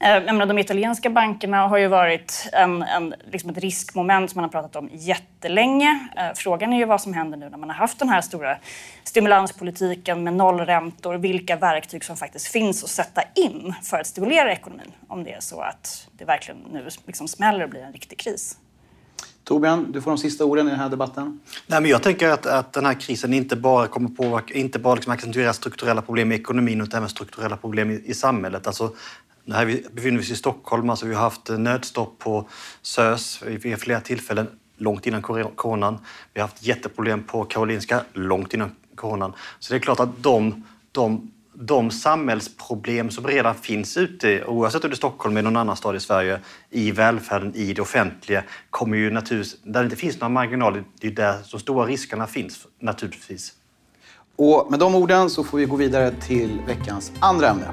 Eh, 0.00 0.10
jag 0.10 0.24
menar, 0.24 0.46
de 0.46 0.58
italienska 0.58 1.10
bankerna 1.10 1.68
har 1.68 1.78
ju 1.78 1.86
varit 1.86 2.48
en, 2.52 2.82
en, 2.82 3.14
liksom 3.30 3.50
ett 3.50 3.58
riskmoment 3.58 4.30
som 4.30 4.38
man 4.38 4.44
har 4.44 4.50
pratat 4.50 4.76
om 4.76 4.90
jättelänge. 4.92 6.08
Eh, 6.16 6.24
frågan 6.34 6.72
är 6.72 6.78
ju 6.78 6.84
vad 6.84 7.00
som 7.00 7.14
händer 7.14 7.38
nu 7.38 7.48
när 7.48 7.58
man 7.58 7.70
har 7.70 7.76
haft 7.76 7.98
den 7.98 8.08
här 8.08 8.20
stora 8.20 8.56
stimulanspolitiken 9.04 10.24
med 10.24 10.34
nollräntor. 10.34 11.14
Vilka 11.14 11.56
verktyg 11.56 12.04
som 12.04 12.16
faktiskt 12.16 12.46
finns 12.46 12.84
att 12.84 12.90
sätta 12.90 13.22
in 13.34 13.74
för 13.82 14.00
att 14.00 14.06
stimulera 14.06 14.52
ekonomin 14.52 14.92
om 15.08 15.24
det 15.24 15.32
är 15.32 15.40
så 15.40 15.60
att 15.60 16.08
det 16.12 16.24
verkligen 16.24 16.60
nu 16.72 16.88
liksom 17.06 17.28
smäller 17.28 17.64
och 17.64 17.70
blir 17.70 17.82
en 17.82 17.92
riktig 17.92 18.18
kris. 18.18 18.56
Torbjörn, 19.44 19.92
du 19.92 20.00
får 20.00 20.10
de 20.10 20.18
sista 20.18 20.44
orden 20.44 20.66
i 20.66 20.70
den 20.70 20.78
här 20.78 20.88
debatten. 20.88 21.40
Nej, 21.66 21.80
men 21.80 21.90
jag 21.90 22.02
tänker 22.02 22.28
att, 22.28 22.46
att 22.46 22.72
den 22.72 22.86
här 22.86 23.00
krisen 23.00 23.32
inte 23.32 23.56
bara 23.56 23.86
kommer 23.86 24.08
påverka, 24.08 24.54
inte 24.54 24.78
bara 24.78 24.94
liksom 24.94 25.12
accentuera 25.12 25.52
strukturella 25.52 26.02
problem 26.02 26.32
i 26.32 26.34
ekonomin 26.34 26.80
utan 26.80 26.98
även 26.98 27.08
strukturella 27.08 27.56
problem 27.56 27.90
i, 27.90 28.02
i 28.04 28.14
samhället. 28.14 28.66
Alltså, 28.66 28.92
här 29.52 29.64
vi 29.64 29.86
befinner 29.92 30.18
vi 30.18 30.24
oss 30.24 30.30
i 30.30 30.36
Stockholm, 30.36 30.90
alltså 30.90 31.06
vi 31.06 31.14
har 31.14 31.22
haft 31.22 31.48
nödstopp 31.48 32.18
på 32.18 32.48
SÖS 32.82 33.42
vid 33.42 33.78
flera 33.78 34.00
tillfällen 34.00 34.46
långt 34.76 35.06
innan 35.06 35.22
coronan. 35.22 35.98
Vi 36.34 36.40
har 36.40 36.48
haft 36.48 36.66
jätteproblem 36.66 37.22
på 37.22 37.44
Karolinska 37.44 38.04
långt 38.12 38.54
innan 38.54 38.70
coronan. 38.94 39.32
Så 39.58 39.72
det 39.72 39.78
är 39.78 39.80
klart 39.80 40.00
att 40.00 40.22
de, 40.22 40.64
de 40.92 41.31
de 41.54 41.90
samhällsproblem 41.90 43.10
som 43.10 43.26
redan 43.26 43.54
finns 43.54 43.96
ute, 43.96 44.44
oavsett 44.44 44.84
om 44.84 44.90
det 44.90 44.94
är 44.94 44.96
Stockholm 44.96 45.36
eller 45.36 45.50
någon 45.50 45.56
annan 45.60 45.76
stad 45.76 45.96
i 45.96 46.00
Sverige, 46.00 46.40
i 46.70 46.90
välfärden, 46.90 47.54
i 47.54 47.72
det 47.72 47.82
offentliga, 47.82 48.42
kommer 48.70 48.96
ju 48.96 49.10
naturligtvis, 49.10 49.62
där 49.62 49.80
det 49.80 49.84
inte 49.84 49.96
finns 49.96 50.20
några 50.20 50.28
marginaler, 50.28 50.84
det 51.00 51.06
är 51.06 51.10
där 51.10 51.38
de 51.50 51.60
stora 51.60 51.86
riskerna 51.86 52.26
finns 52.26 52.66
naturligtvis. 52.80 53.52
Och 54.36 54.66
med 54.70 54.78
de 54.78 54.94
orden 54.94 55.30
så 55.30 55.44
får 55.44 55.58
vi 55.58 55.64
gå 55.64 55.76
vidare 55.76 56.10
till 56.10 56.60
veckans 56.66 57.12
andra 57.20 57.48
ämne. 57.48 57.68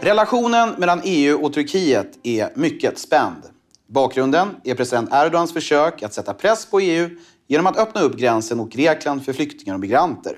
Relationen 0.00 0.74
mellan 0.78 1.00
EU 1.04 1.44
och 1.44 1.52
Turkiet 1.52 2.18
är 2.22 2.52
mycket 2.54 2.98
spänd. 2.98 3.42
Bakgrunden 3.86 4.48
är 4.64 4.74
president 4.74 5.10
Erdogans 5.12 5.52
försök 5.52 6.02
att 6.02 6.14
sätta 6.14 6.34
press 6.34 6.66
på 6.66 6.80
EU 6.80 7.10
genom 7.48 7.66
att 7.66 7.78
öppna 7.78 8.00
upp 8.00 8.16
gränsen 8.16 8.58
mot 8.58 8.72
Grekland 8.72 9.24
för 9.24 9.32
flyktingar 9.32 9.74
och 9.74 9.80
migranter. 9.80 10.36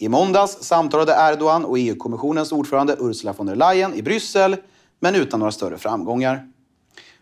I 0.00 0.08
måndags 0.08 0.52
samtalade 0.62 1.12
Erdogan 1.12 1.64
och 1.64 1.78
EU-kommissionens 1.78 2.52
ordförande 2.52 2.96
Ursula 2.98 3.32
von 3.32 3.46
der 3.46 3.54
Leyen 3.54 3.94
i 3.94 4.02
Bryssel, 4.02 4.56
men 5.00 5.14
utan 5.14 5.40
några 5.40 5.52
större 5.52 5.78
framgångar. 5.78 6.46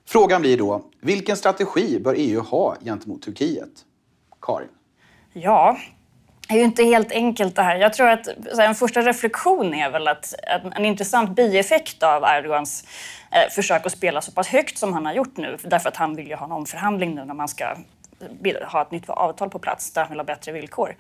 Frågan 0.08 0.40
blir 0.40 0.58
då, 0.58 0.82
vilken 1.00 1.36
strategi 1.36 2.00
bör 2.00 2.14
EU 2.18 2.40
ha 2.40 2.76
gentemot 2.84 3.22
Turkiet? 3.22 3.70
Karin? 4.40 4.68
Ja, 5.32 5.76
det 6.48 6.54
är 6.54 6.58
ju 6.58 6.64
inte 6.64 6.84
helt 6.84 7.12
enkelt 7.12 7.56
det 7.56 7.62
här. 7.62 7.76
Jag 7.76 7.92
tror 7.92 8.08
att 8.08 8.28
en 8.58 8.74
första 8.74 9.00
reflektion 9.00 9.74
är 9.74 9.90
väl 9.90 10.08
att 10.08 10.34
en, 10.42 10.72
en 10.72 10.84
intressant 10.84 11.36
bieffekt 11.36 12.02
av 12.02 12.22
Erdogans 12.22 12.84
eh, 13.32 13.50
försök 13.54 13.86
att 13.86 13.92
spela 13.92 14.20
så 14.20 14.32
pass 14.32 14.48
högt 14.48 14.78
som 14.78 14.92
han 14.92 15.06
har 15.06 15.12
gjort 15.12 15.36
nu, 15.36 15.58
därför 15.62 15.88
att 15.88 15.96
han 15.96 16.16
vill 16.16 16.28
ju 16.28 16.34
ha 16.34 16.46
en 16.46 16.52
omförhandling 16.52 17.14
nu 17.14 17.24
när 17.24 17.34
man 17.34 17.48
ska 17.48 17.76
ha 18.66 18.82
ett 18.82 18.90
nytt 18.90 19.10
avtal 19.10 19.50
på 19.50 19.58
plats 19.58 19.90
där 19.90 20.02
han 20.02 20.10
vill 20.10 20.18
ha 20.18 20.24
bättre 20.24 20.52
villkor 20.52 20.96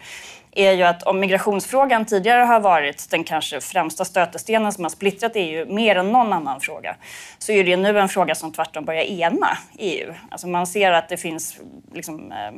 är 0.56 0.72
ju 0.72 0.82
att 0.82 1.02
om 1.02 1.20
migrationsfrågan 1.20 2.04
tidigare 2.04 2.40
har 2.42 2.60
varit 2.60 3.10
den 3.10 3.24
kanske 3.24 3.60
främsta 3.60 4.04
stötestenen 4.04 4.72
som 4.72 4.84
har 4.84 4.88
splittrat 4.88 5.32
EU 5.34 5.74
mer 5.74 5.96
än 5.96 6.12
någon 6.12 6.32
annan 6.32 6.60
fråga, 6.60 6.96
så 7.38 7.52
är 7.52 7.64
det 7.64 7.76
nu 7.76 7.98
en 7.98 8.08
fråga 8.08 8.34
som 8.34 8.52
tvärtom 8.52 8.84
börjar 8.84 9.02
ena 9.02 9.48
EU. 9.78 10.14
Alltså 10.30 10.46
man 10.46 10.66
ser 10.66 10.92
att 10.92 11.08
det 11.08 11.16
finns 11.16 11.56
liksom, 11.92 12.32
eh, 12.32 12.52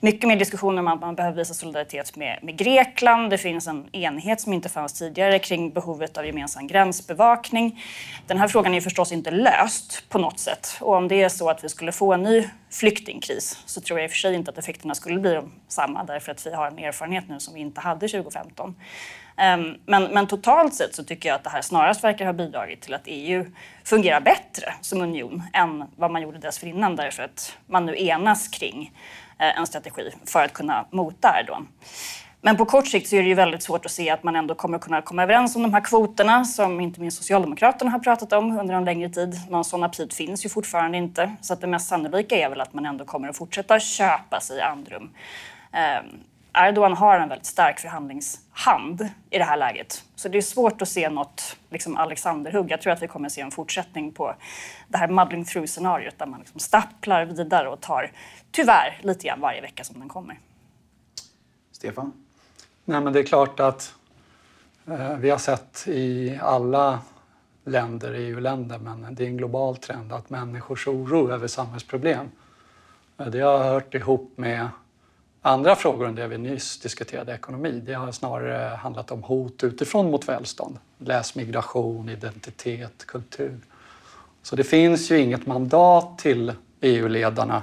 mycket 0.00 0.28
mer 0.28 0.36
diskussioner 0.36 0.78
om 0.78 0.88
att 0.88 1.00
man 1.00 1.14
behöver 1.14 1.36
visa 1.36 1.54
solidaritet 1.54 2.16
med, 2.16 2.38
med 2.42 2.56
Grekland. 2.56 3.30
Det 3.30 3.38
finns 3.38 3.66
en 3.66 3.88
enhet 3.92 4.40
som 4.40 4.52
inte 4.52 4.68
fanns 4.68 4.92
tidigare 4.92 5.38
kring 5.38 5.70
behovet 5.70 6.18
av 6.18 6.26
gemensam 6.26 6.66
gränsbevakning. 6.66 7.82
Den 8.26 8.38
här 8.38 8.48
frågan 8.48 8.74
är 8.74 8.80
förstås 8.80 9.12
inte 9.12 9.30
löst 9.30 10.08
på 10.08 10.18
något 10.18 10.38
sätt. 10.38 10.76
Och 10.80 10.94
om 10.94 11.08
det 11.08 11.22
är 11.22 11.28
så 11.28 11.50
att 11.50 11.64
vi 11.64 11.68
skulle 11.68 11.92
få 11.92 12.12
en 12.12 12.22
ny 12.22 12.48
flyktingkris 12.74 13.58
så 13.66 13.80
tror 13.80 13.98
jag 13.98 14.04
i 14.04 14.08
och 14.08 14.10
för 14.10 14.18
sig 14.18 14.34
inte 14.34 14.50
att 14.50 14.58
effekterna 14.58 14.94
skulle 14.94 15.20
bli 15.20 15.40
samma 15.68 16.04
därför 16.04 16.32
att 16.32 16.46
vi 16.46 16.54
har 16.54 16.66
en 16.66 16.78
erfarenhet 16.78 17.24
nu 17.28 17.40
som 17.40 17.54
vi 17.54 17.60
inte 17.60 17.80
hade 17.80 18.08
2015. 18.08 18.74
Ehm, 19.36 19.74
men, 19.86 20.04
men, 20.04 20.26
totalt 20.26 20.74
sett 20.74 20.94
så 20.94 21.04
tycker 21.04 21.28
jag 21.28 21.36
att 21.36 21.44
det 21.44 21.50
här 21.50 21.62
snarast 21.62 22.04
verkar 22.04 22.26
ha 22.26 22.32
bidragit 22.32 22.80
till 22.80 22.94
att 22.94 23.02
EU 23.04 23.46
fungerar 23.84 24.20
bättre 24.20 24.74
som 24.80 25.02
union 25.02 25.42
än 25.52 25.84
vad 25.96 26.10
man 26.10 26.22
gjorde 26.22 26.38
dessförinnan 26.38 26.96
därför 26.96 27.22
att 27.22 27.58
man 27.66 27.86
nu 27.86 27.96
enas 27.98 28.48
kring 28.48 28.92
eh, 29.38 29.58
en 29.58 29.66
strategi 29.66 30.10
för 30.26 30.44
att 30.44 30.52
kunna 30.52 30.86
mota 30.90 31.40
Erdogan. 31.40 31.68
Men 32.46 32.56
på 32.56 32.64
kort 32.64 32.86
sikt 32.86 33.08
så 33.08 33.16
är 33.16 33.22
det 33.22 33.28
ju 33.28 33.34
väldigt 33.34 33.62
svårt 33.62 33.86
att 33.86 33.90
se 33.90 34.10
att 34.10 34.22
man 34.22 34.36
ändå 34.36 34.54
kommer 34.54 34.78
kunna 34.78 35.02
komma 35.02 35.22
överens 35.22 35.56
om 35.56 35.62
de 35.62 35.74
här 35.74 35.80
kvoterna 35.80 36.44
som 36.44 36.80
inte 36.80 37.00
minst 37.00 37.16
Socialdemokraterna 37.16 37.90
har 37.90 37.98
pratat 37.98 38.32
om 38.32 38.58
under 38.58 38.74
en 38.74 38.84
längre 38.84 39.08
tid. 39.08 39.40
Någon 39.50 39.64
sån 39.64 39.82
aptit 39.82 40.14
finns 40.14 40.44
ju 40.44 40.48
fortfarande 40.48 40.98
inte. 40.98 41.36
Så 41.40 41.52
att 41.52 41.60
det 41.60 41.66
mest 41.66 41.88
sannolika 41.88 42.36
är 42.36 42.48
väl 42.48 42.60
att 42.60 42.74
man 42.74 42.86
ändå 42.86 43.04
kommer 43.04 43.28
att 43.28 43.36
fortsätta 43.36 43.80
köpa 43.80 44.40
sig 44.40 44.60
andrum. 44.60 45.10
Eh, 45.72 46.68
Erdogan 46.68 46.92
har 46.92 47.20
en 47.20 47.28
väldigt 47.28 47.46
stark 47.46 47.80
förhandlingshand 47.80 49.08
i 49.30 49.38
det 49.38 49.44
här 49.44 49.56
läget. 49.56 50.04
Så 50.14 50.28
det 50.28 50.38
är 50.38 50.42
svårt 50.42 50.82
att 50.82 50.88
se 50.88 51.10
något 51.10 51.56
liksom 51.70 51.96
Alexanderhugg. 51.96 52.70
Jag 52.70 52.80
tror 52.80 52.92
att 52.92 53.02
vi 53.02 53.08
kommer 53.08 53.26
att 53.26 53.32
se 53.32 53.40
en 53.40 53.50
fortsättning 53.50 54.12
på 54.12 54.34
det 54.88 54.98
här 54.98 55.08
muddling 55.08 55.44
through-scenariot 55.44 56.18
där 56.18 56.26
man 56.26 56.40
liksom 56.40 56.60
stapplar 56.60 57.24
vidare 57.24 57.68
och 57.68 57.80
tar, 57.80 58.10
tyvärr, 58.50 59.00
lite 59.02 59.26
grann 59.26 59.40
varje 59.40 59.60
vecka 59.60 59.84
som 59.84 59.98
den 59.98 60.08
kommer. 60.08 60.38
Stefan? 61.72 62.23
Nej, 62.84 63.00
men 63.00 63.12
det 63.12 63.18
är 63.18 63.24
klart 63.24 63.60
att 63.60 63.94
eh, 64.86 65.16
vi 65.16 65.30
har 65.30 65.38
sett 65.38 65.84
i 65.88 66.38
alla 66.42 66.98
länder, 67.64 68.14
EU-länder, 68.14 68.78
men 68.78 69.14
det 69.14 69.24
är 69.24 69.28
en 69.28 69.36
global 69.36 69.76
trend 69.76 70.12
att 70.12 70.30
människors 70.30 70.88
oro 70.88 71.30
över 71.30 71.46
samhällsproblem, 71.46 72.26
eh, 73.18 73.26
det 73.26 73.40
har 73.40 73.58
hört 73.58 73.94
ihop 73.94 74.32
med 74.36 74.68
andra 75.42 75.76
frågor 75.76 76.08
än 76.08 76.14
det 76.14 76.28
vi 76.28 76.38
nyss 76.38 76.80
diskuterade, 76.80 77.34
ekonomi. 77.34 77.82
Det 77.86 77.94
har 77.94 78.12
snarare 78.12 78.76
handlat 78.76 79.10
om 79.10 79.22
hot 79.22 79.64
utifrån 79.64 80.10
mot 80.10 80.28
välstånd. 80.28 80.78
Läs 80.98 81.34
migration, 81.34 82.08
identitet, 82.08 83.06
kultur. 83.06 83.60
Så 84.42 84.56
det 84.56 84.64
finns 84.64 85.10
ju 85.10 85.18
inget 85.18 85.46
mandat 85.46 86.18
till 86.18 86.52
EU-ledarna 86.80 87.62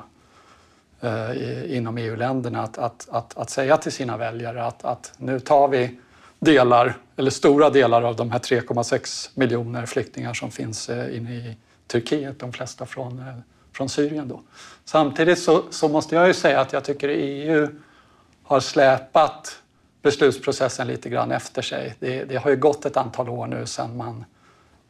eh, 1.01 1.77
inom 1.77 1.97
EU-länderna 1.97 2.63
att, 2.63 2.77
att, 2.77 3.07
att, 3.11 3.37
att, 3.37 3.49
säga 3.49 3.77
till 3.77 3.91
sina 3.91 4.17
väljare 4.17 4.65
att, 4.65 4.85
att 4.85 5.13
nu 5.17 5.39
tar 5.39 5.67
vi 5.67 5.99
delar, 6.39 6.93
eller 7.15 7.31
stora 7.31 7.69
delar 7.69 8.01
av 8.01 8.15
de 8.15 8.31
här 8.31 8.39
3,6 8.39 9.29
miljoner 9.33 9.85
flyktingar 9.85 10.33
som 10.33 10.51
finns 10.51 10.89
eh, 10.89 11.17
inne 11.17 11.33
i 11.35 11.57
Turkiet, 11.87 12.39
de 12.39 12.53
flesta 12.53 12.85
från, 12.85 13.19
eh, 13.19 13.35
från 13.73 13.89
Syrien. 13.89 14.27
Då. 14.27 14.41
Samtidigt 14.85 15.39
så, 15.39 15.63
så 15.69 15.87
måste 15.87 16.15
jag 16.15 16.27
ju 16.27 16.33
säga 16.33 16.61
att 16.61 16.73
jag 16.73 16.83
tycker 16.83 17.09
EU 17.09 17.67
har 18.43 18.59
släpat 18.59 19.61
beslutsprocessen 20.01 20.87
lite 20.87 21.09
grann 21.09 21.31
efter 21.31 21.61
sig. 21.61 21.95
Det, 21.99 22.23
det 22.23 22.35
har 22.35 22.49
ju 22.49 22.55
gått 22.55 22.85
ett 22.85 22.97
antal 22.97 23.29
år 23.29 23.47
nu 23.47 23.65
sedan 23.65 23.97
man 23.97 24.25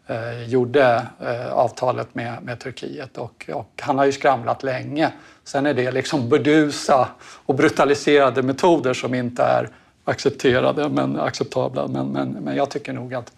eh, 0.07 0.43
gjorde 0.43 1.07
eh, 1.19 1.53
avtalet 1.53 2.15
med, 2.15 2.43
med 2.43 2.59
Turkiet 2.59 3.17
och, 3.17 3.49
och, 3.53 3.81
han 3.81 3.97
har 3.97 4.05
ju 4.05 4.11
skramlat 4.11 4.63
länge. 4.63 5.11
Sen 5.43 5.65
är 5.65 5.73
det 5.73 5.91
liksom 5.91 6.29
burdusa 6.29 7.07
och 7.45 7.55
brutaliserade 7.55 8.43
metoder 8.43 8.93
som 8.93 9.13
inte 9.13 9.43
är 9.43 9.69
accepterade 10.03 10.89
men 10.89 11.19
acceptabla. 11.19 11.87
Men, 11.87 12.07
men, 12.07 12.29
men 12.29 12.55
jag 12.55 12.69
tycker 12.69 12.93
nog 12.93 13.13
att, 13.13 13.31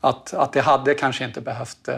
att, 0.00 0.34
att 0.34 0.52
det 0.52 0.60
hade 0.60 0.94
kanske 0.94 1.24
inte 1.24 1.40
behövt 1.40 1.88
eh, 1.88 1.96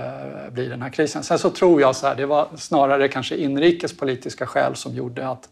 bli 0.50 0.68
den 0.68 0.82
här 0.82 0.90
krisen. 0.90 1.22
Sen 1.22 1.38
så 1.38 1.50
tror 1.50 1.80
jag 1.80 1.96
så 1.96 2.06
här, 2.06 2.14
det 2.14 2.26
var 2.26 2.48
snarare 2.56 3.08
kanske 3.08 3.36
inrikespolitiska 3.36 4.46
skäl 4.46 4.76
som 4.76 4.94
gjorde 4.94 5.28
att 5.28 5.48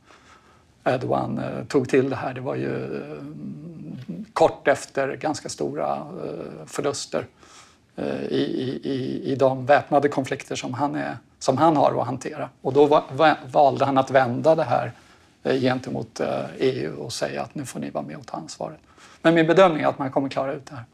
Erdogan 0.84 1.38
eh, 1.38 1.64
tog 1.64 1.88
till 1.88 2.10
det 2.10 2.16
här. 2.16 2.34
Det 2.34 2.40
var 2.40 2.54
ju 2.54 2.96
eh, 2.96 3.22
kort 4.32 4.68
efter 4.68 5.16
ganska 5.16 5.48
stora 5.48 5.94
eh, 5.96 6.66
förluster 6.66 7.26
i, 8.30 8.80
i, 8.84 9.22
i 9.32 9.34
de 9.34 9.66
väpnade 9.66 10.08
konflikter 10.08 10.56
som 10.56 10.74
han, 10.74 10.94
är, 10.94 11.16
som 11.38 11.56
han 11.56 11.76
har 11.76 12.00
att 12.00 12.06
hantera. 12.06 12.48
Och 12.62 12.72
då 12.72 12.86
va, 12.86 13.36
valde 13.52 13.84
han 13.84 13.98
att 13.98 14.10
vända 14.10 14.54
det 14.54 14.64
här 14.64 14.92
eh, 15.42 15.60
gentemot 15.60 16.20
EU 16.58 16.84
eh, 16.84 16.84
e 16.84 16.88
och 16.88 17.12
säga 17.12 17.42
att 17.42 17.54
nu 17.54 17.64
får 17.64 17.80
ni 17.80 17.90
vara 17.90 18.04
med 18.04 18.16
och 18.16 18.26
ta 18.26 18.36
ansvaret. 18.36 18.78
Men 19.22 19.34
min 19.34 19.46
bedömning 19.46 19.82
är 19.82 19.86
att 19.86 19.98
man 19.98 20.10
kommer 20.10 20.28
klara 20.28 20.52
ut 20.52 20.66
det 20.66 20.74
här. 20.74 20.84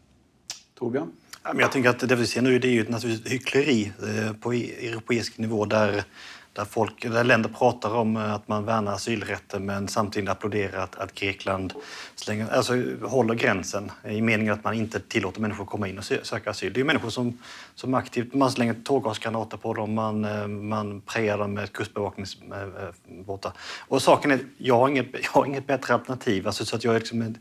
Torbjörn? 0.78 1.12
Jag 1.58 1.72
tänker 1.72 1.90
att 1.90 2.08
det 2.08 2.16
vi 2.16 2.26
ser 2.26 2.42
nu 2.42 2.58
det 2.58 2.68
är 2.68 2.72
ju 2.72 2.88
naturligtvis 2.88 3.32
hyckleri 3.32 3.92
på 4.40 4.54
e-, 4.54 4.88
europeisk 4.88 5.38
nivå 5.38 5.64
där 5.64 6.04
där, 6.52 6.64
folk, 6.64 7.02
där 7.02 7.24
länder 7.24 7.48
pratar 7.48 7.94
om 7.94 8.16
eh, 8.16 8.34
att 8.34 8.48
man 8.48 8.64
värnar 8.64 8.92
asylrätten 8.92 9.66
men 9.66 9.88
samtidigt 9.88 10.30
applåderar 10.30 10.82
att, 10.82 10.96
att 10.96 11.14
Grekland 11.14 11.72
slänger, 12.14 12.50
alltså, 12.50 12.72
håller 13.02 13.34
gränsen 13.34 13.90
i 14.04 14.20
meningen 14.20 14.52
att 14.52 14.64
man 14.64 14.74
inte 14.74 15.00
tillåter 15.00 15.40
människor 15.40 15.64
att 15.64 15.70
komma 15.70 15.88
in 15.88 15.98
och 15.98 16.04
söka 16.04 16.50
asyl. 16.50 16.72
Det 16.72 16.80
är 16.80 16.84
människor 16.84 17.10
som, 17.10 17.38
som 17.74 17.94
aktivt 17.94 18.34
man 18.34 18.50
slänger 18.50 18.74
tårgasgranater 18.84 19.56
på 19.56 19.74
dem, 19.74 19.94
man, 19.94 20.24
eh, 20.24 20.46
man 20.46 21.00
prejar 21.00 21.38
dem 21.38 21.54
med 21.54 21.72
kustbevakningsbåtar. 21.72 23.50
Eh, 23.50 23.88
och 23.88 24.02
saken 24.02 24.30
är, 24.30 24.40
jag 24.58 24.78
har 24.78 24.88
inget, 24.88 25.06
jag 25.12 25.30
har 25.30 25.46
inget 25.46 25.66
bättre 25.66 25.94
alternativ. 25.94 26.46
Alltså, 26.46 26.64
så 26.64 26.76
att 26.76 26.84
jag, 26.84 26.94
är 26.94 26.98
liksom 26.98 27.34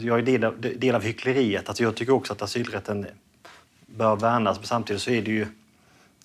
jag 0.00 0.18
är 0.18 0.22
del 0.22 0.44
av, 0.44 0.60
del 0.60 0.94
av 0.94 1.02
hyckleriet. 1.02 1.68
Alltså, 1.68 1.82
jag 1.82 1.94
tycker 1.96 2.12
också 2.12 2.32
att 2.32 2.42
asylrätten 2.42 3.06
bör 3.86 4.16
värnas 4.16 4.58
men 4.58 4.66
samtidigt 4.66 5.02
så 5.02 5.10
är 5.10 5.22
det 5.22 5.30
ju 5.30 5.46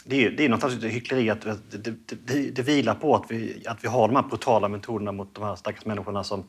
det 0.07 0.25
är, 0.25 0.31
det 0.31 0.45
är 0.45 0.49
någonstans 0.49 0.83
ett 0.83 0.91
hyckleri 0.91 1.29
att 1.29 1.41
det, 1.41 1.77
det, 2.25 2.51
det, 2.51 2.61
vilar 2.61 2.95
på 2.95 3.15
att 3.15 3.25
vi, 3.29 3.63
att 3.67 3.83
vi 3.83 3.87
har 3.87 4.07
de 4.07 4.15
här 4.15 4.23
brutala 4.23 4.67
metoderna 4.67 5.11
mot 5.11 5.35
de 5.35 5.43
här 5.43 5.55
stackars 5.55 5.85
människorna 5.85 6.23
som, 6.23 6.43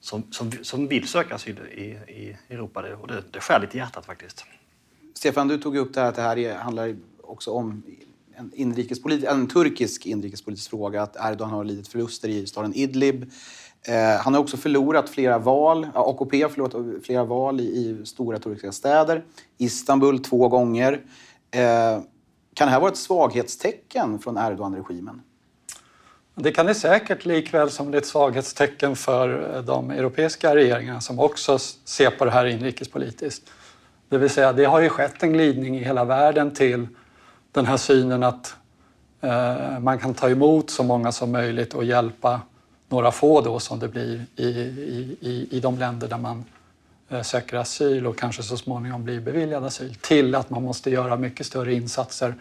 som, 0.00 0.22
som, 0.30 0.52
som 0.62 0.88
vill 0.88 1.08
söka 1.08 1.34
asyl 1.34 1.58
i, 1.58 1.82
i 1.82 2.36
Europa. 2.48 2.82
Det, 2.82 2.94
och 2.94 3.08
det, 3.08 3.22
det 3.30 3.40
skär 3.40 3.60
lite 3.60 3.76
i 3.76 3.80
hjärtat 3.80 4.06
faktiskt. 4.06 4.44
Stefan, 5.14 5.48
du 5.48 5.58
tog 5.58 5.76
upp 5.76 5.94
det 5.94 6.00
här 6.00 6.08
att 6.08 6.14
det 6.14 6.22
här 6.22 6.54
handlar 6.54 6.96
också 7.22 7.50
om 7.50 7.82
en, 8.36 8.52
inrikespolitisk, 8.54 9.32
en 9.32 9.48
turkisk 9.48 10.06
inrikespolitisk 10.06 10.70
fråga, 10.70 11.02
att 11.02 11.16
Erdogan 11.16 11.50
har 11.50 11.64
lidit 11.64 11.88
förluster 11.88 12.28
i 12.28 12.46
staden 12.46 12.74
Idlib. 12.74 13.30
Eh, 13.88 14.20
han 14.20 14.34
har 14.34 14.40
också 14.40 14.56
förlorat 14.56 15.10
flera 15.10 15.38
val, 15.38 15.86
AKP 15.94 16.42
har 16.42 16.48
förlorat 16.48 17.04
flera 17.04 17.24
val 17.24 17.60
i, 17.60 17.64
i 17.64 18.06
stora 18.06 18.38
turkiska 18.38 18.72
städer. 18.72 19.24
Istanbul 19.58 20.18
två 20.18 20.48
gånger. 20.48 21.00
Eh, 21.50 22.00
kan 22.56 22.66
det 22.66 22.72
här 22.72 22.80
vara 22.80 22.90
ett 22.90 22.98
svaghetstecken 22.98 24.18
från 24.18 24.36
Erdogan-regimen? 24.36 25.22
Det 26.34 26.52
kan 26.52 26.66
det 26.66 26.74
säkert, 26.74 27.24
likväl 27.24 27.70
som 27.70 27.90
det 27.90 27.96
är 27.96 28.00
ett 28.00 28.06
svaghetstecken 28.06 28.96
för 28.96 29.56
eh, 29.56 29.62
de 29.62 29.90
europeiska 29.90 30.56
regeringarna 30.56 31.00
som 31.00 31.18
också 31.18 31.58
ser 31.84 32.10
på 32.10 32.24
det 32.24 32.30
här 32.30 32.46
inrikespolitiskt. 32.46 33.50
Det 34.08 34.18
vill 34.18 34.30
säga, 34.30 34.52
det 34.52 34.64
har 34.64 34.80
ju 34.80 34.88
skett 34.88 35.22
en 35.22 35.32
glidning 35.32 35.76
i 35.76 35.84
hela 35.84 36.04
världen 36.04 36.54
till 36.54 36.88
den 37.52 37.66
här 37.66 37.76
synen 37.76 38.22
att 38.22 38.56
eh, 39.20 39.78
man 39.78 39.98
kan 39.98 40.14
ta 40.14 40.30
emot 40.30 40.70
så 40.70 40.82
många 40.82 41.12
som 41.12 41.32
möjligt 41.32 41.74
och 41.74 41.84
hjälpa 41.84 42.40
några 42.88 43.10
få 43.10 43.40
då 43.40 43.58
som 43.58 43.78
det 43.78 43.88
blir 43.88 44.26
i, 44.36 44.46
i, 44.46 45.16
i, 45.20 45.48
i 45.50 45.60
de 45.60 45.78
länder 45.78 46.08
där 46.08 46.18
man 46.18 46.44
Eh, 47.08 47.22
söker 47.22 47.56
asyl 47.56 48.06
och 48.06 48.18
kanske 48.18 48.42
så 48.42 48.56
småningom 48.56 49.04
blir 49.04 49.20
beviljad 49.20 49.64
asyl 49.64 49.94
till 49.94 50.34
att 50.34 50.50
man 50.50 50.62
måste 50.62 50.90
göra 50.90 51.16
mycket 51.16 51.46
större 51.46 51.74
insatser 51.74 52.34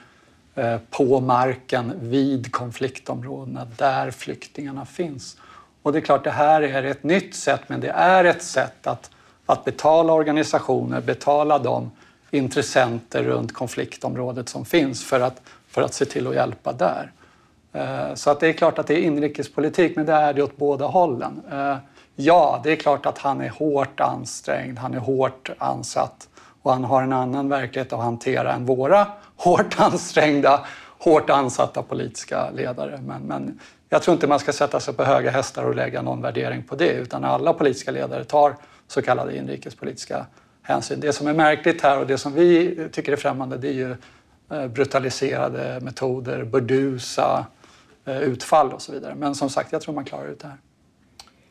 eh, 0.56 0.78
på 0.90 1.20
marken 1.20 1.94
vid 2.00 2.52
konfliktområdena 2.52 3.68
där 3.78 4.12
flyktingarna 4.12 4.86
finns. 4.86 5.38
Och 5.82 5.94
det 5.94 6.00
är 6.00 6.02
klart, 6.02 6.24
det 6.24 6.32
här 6.32 6.62
är 6.62 6.84
ett 6.84 7.04
nytt 7.04 7.36
sätt, 7.36 7.62
men 7.68 7.80
det 7.80 7.90
är 7.90 8.26
ett 8.26 8.44
sätt 8.44 8.88
att, 8.88 9.12
att 9.46 9.66
betala 9.66 10.14
organisationer, 10.14 11.02
betala 11.02 11.60
de 11.60 11.92
intressenter 12.32 13.24
runt 13.24 13.54
konfliktområdet 13.54 14.50
som 14.50 14.66
finns 14.66 15.06
för 15.06 15.20
att, 15.20 15.42
för 15.68 15.82
att 15.82 15.94
se 15.94 16.06
till 16.06 16.28
att 16.28 16.36
hjälpa 16.36 16.74
där. 16.74 17.12
Eh, 17.74 18.16
så 18.16 18.30
att 18.30 18.40
det 18.40 18.48
är 18.48 18.54
klart 18.54 18.80
att 18.80 18.88
det 18.88 18.94
är 18.94 19.02
inrikespolitik, 19.02 19.96
men 19.96 20.06
det 20.06 20.14
är 20.14 20.34
det 20.34 20.44
åt 20.44 20.58
båda 20.58 20.86
hållen. 20.86 21.42
Ja, 22.16 22.62
det 22.64 22.72
är 22.72 22.76
klart 22.76 23.06
att 23.06 23.18
han 23.18 23.42
är 23.42 23.50
hårt 23.50 24.00
ansträngd, 24.00 24.80
han 24.80 24.94
är 24.94 25.00
hårt 25.00 25.50
ansatt 25.58 26.30
och 26.62 26.72
han 26.72 26.84
har 26.84 27.04
en 27.04 27.14
annan 27.14 27.50
verklighet 27.50 27.94
att 27.94 28.00
hantera 28.00 28.54
än 28.54 28.66
våra 28.66 29.08
hårt 29.36 29.80
ansträngda, 29.80 30.66
hårt 31.00 31.30
ansatta 31.30 31.82
politiska 31.82 32.50
ledare. 32.50 33.00
Men, 33.06 33.22
men 33.22 33.60
jag 33.90 34.02
tror 34.02 34.14
inte 34.14 34.28
man 34.28 34.40
ska 34.40 34.54
sätta 34.54 34.80
sig 34.80 34.94
på 34.94 35.04
höga 35.04 35.32
hästar 35.32 35.64
och 35.64 35.76
lägga 35.76 36.02
någon 36.02 36.22
värdering 36.22 36.64
på 36.64 36.76
det 36.76 36.92
utan 36.92 37.24
alla 37.24 37.54
politiska 37.54 37.92
ledare 37.92 38.24
tar 38.24 38.56
så 38.88 39.02
kallade 39.02 39.38
inrikespolitiska 39.38 40.26
hänsyn. 40.62 41.00
Det 41.00 41.14
som 41.14 41.28
är 41.28 41.34
märkligt 41.34 41.82
här 41.82 42.00
och 42.00 42.08
det 42.08 42.18
som 42.18 42.34
vi 42.34 42.78
tycker 42.92 43.12
är 43.12 43.16
främmande 43.16 43.58
det 43.58 43.68
är 43.68 43.74
ju 43.74 43.96
eh, 44.52 44.68
brutaliserade 44.68 45.80
metoder, 45.82 46.44
burdusa 46.44 47.46
eh, 48.06 48.20
utfall 48.20 48.74
och 48.74 48.82
så 48.82 48.92
vidare. 48.92 49.16
Men 49.16 49.36
som 49.36 49.50
sagt, 49.50 49.72
jag 49.72 49.82
tror 49.82 49.96
man 49.96 50.06
klarar 50.06 50.28
ut 50.28 50.40
det 50.40 50.48
här. 50.48 50.58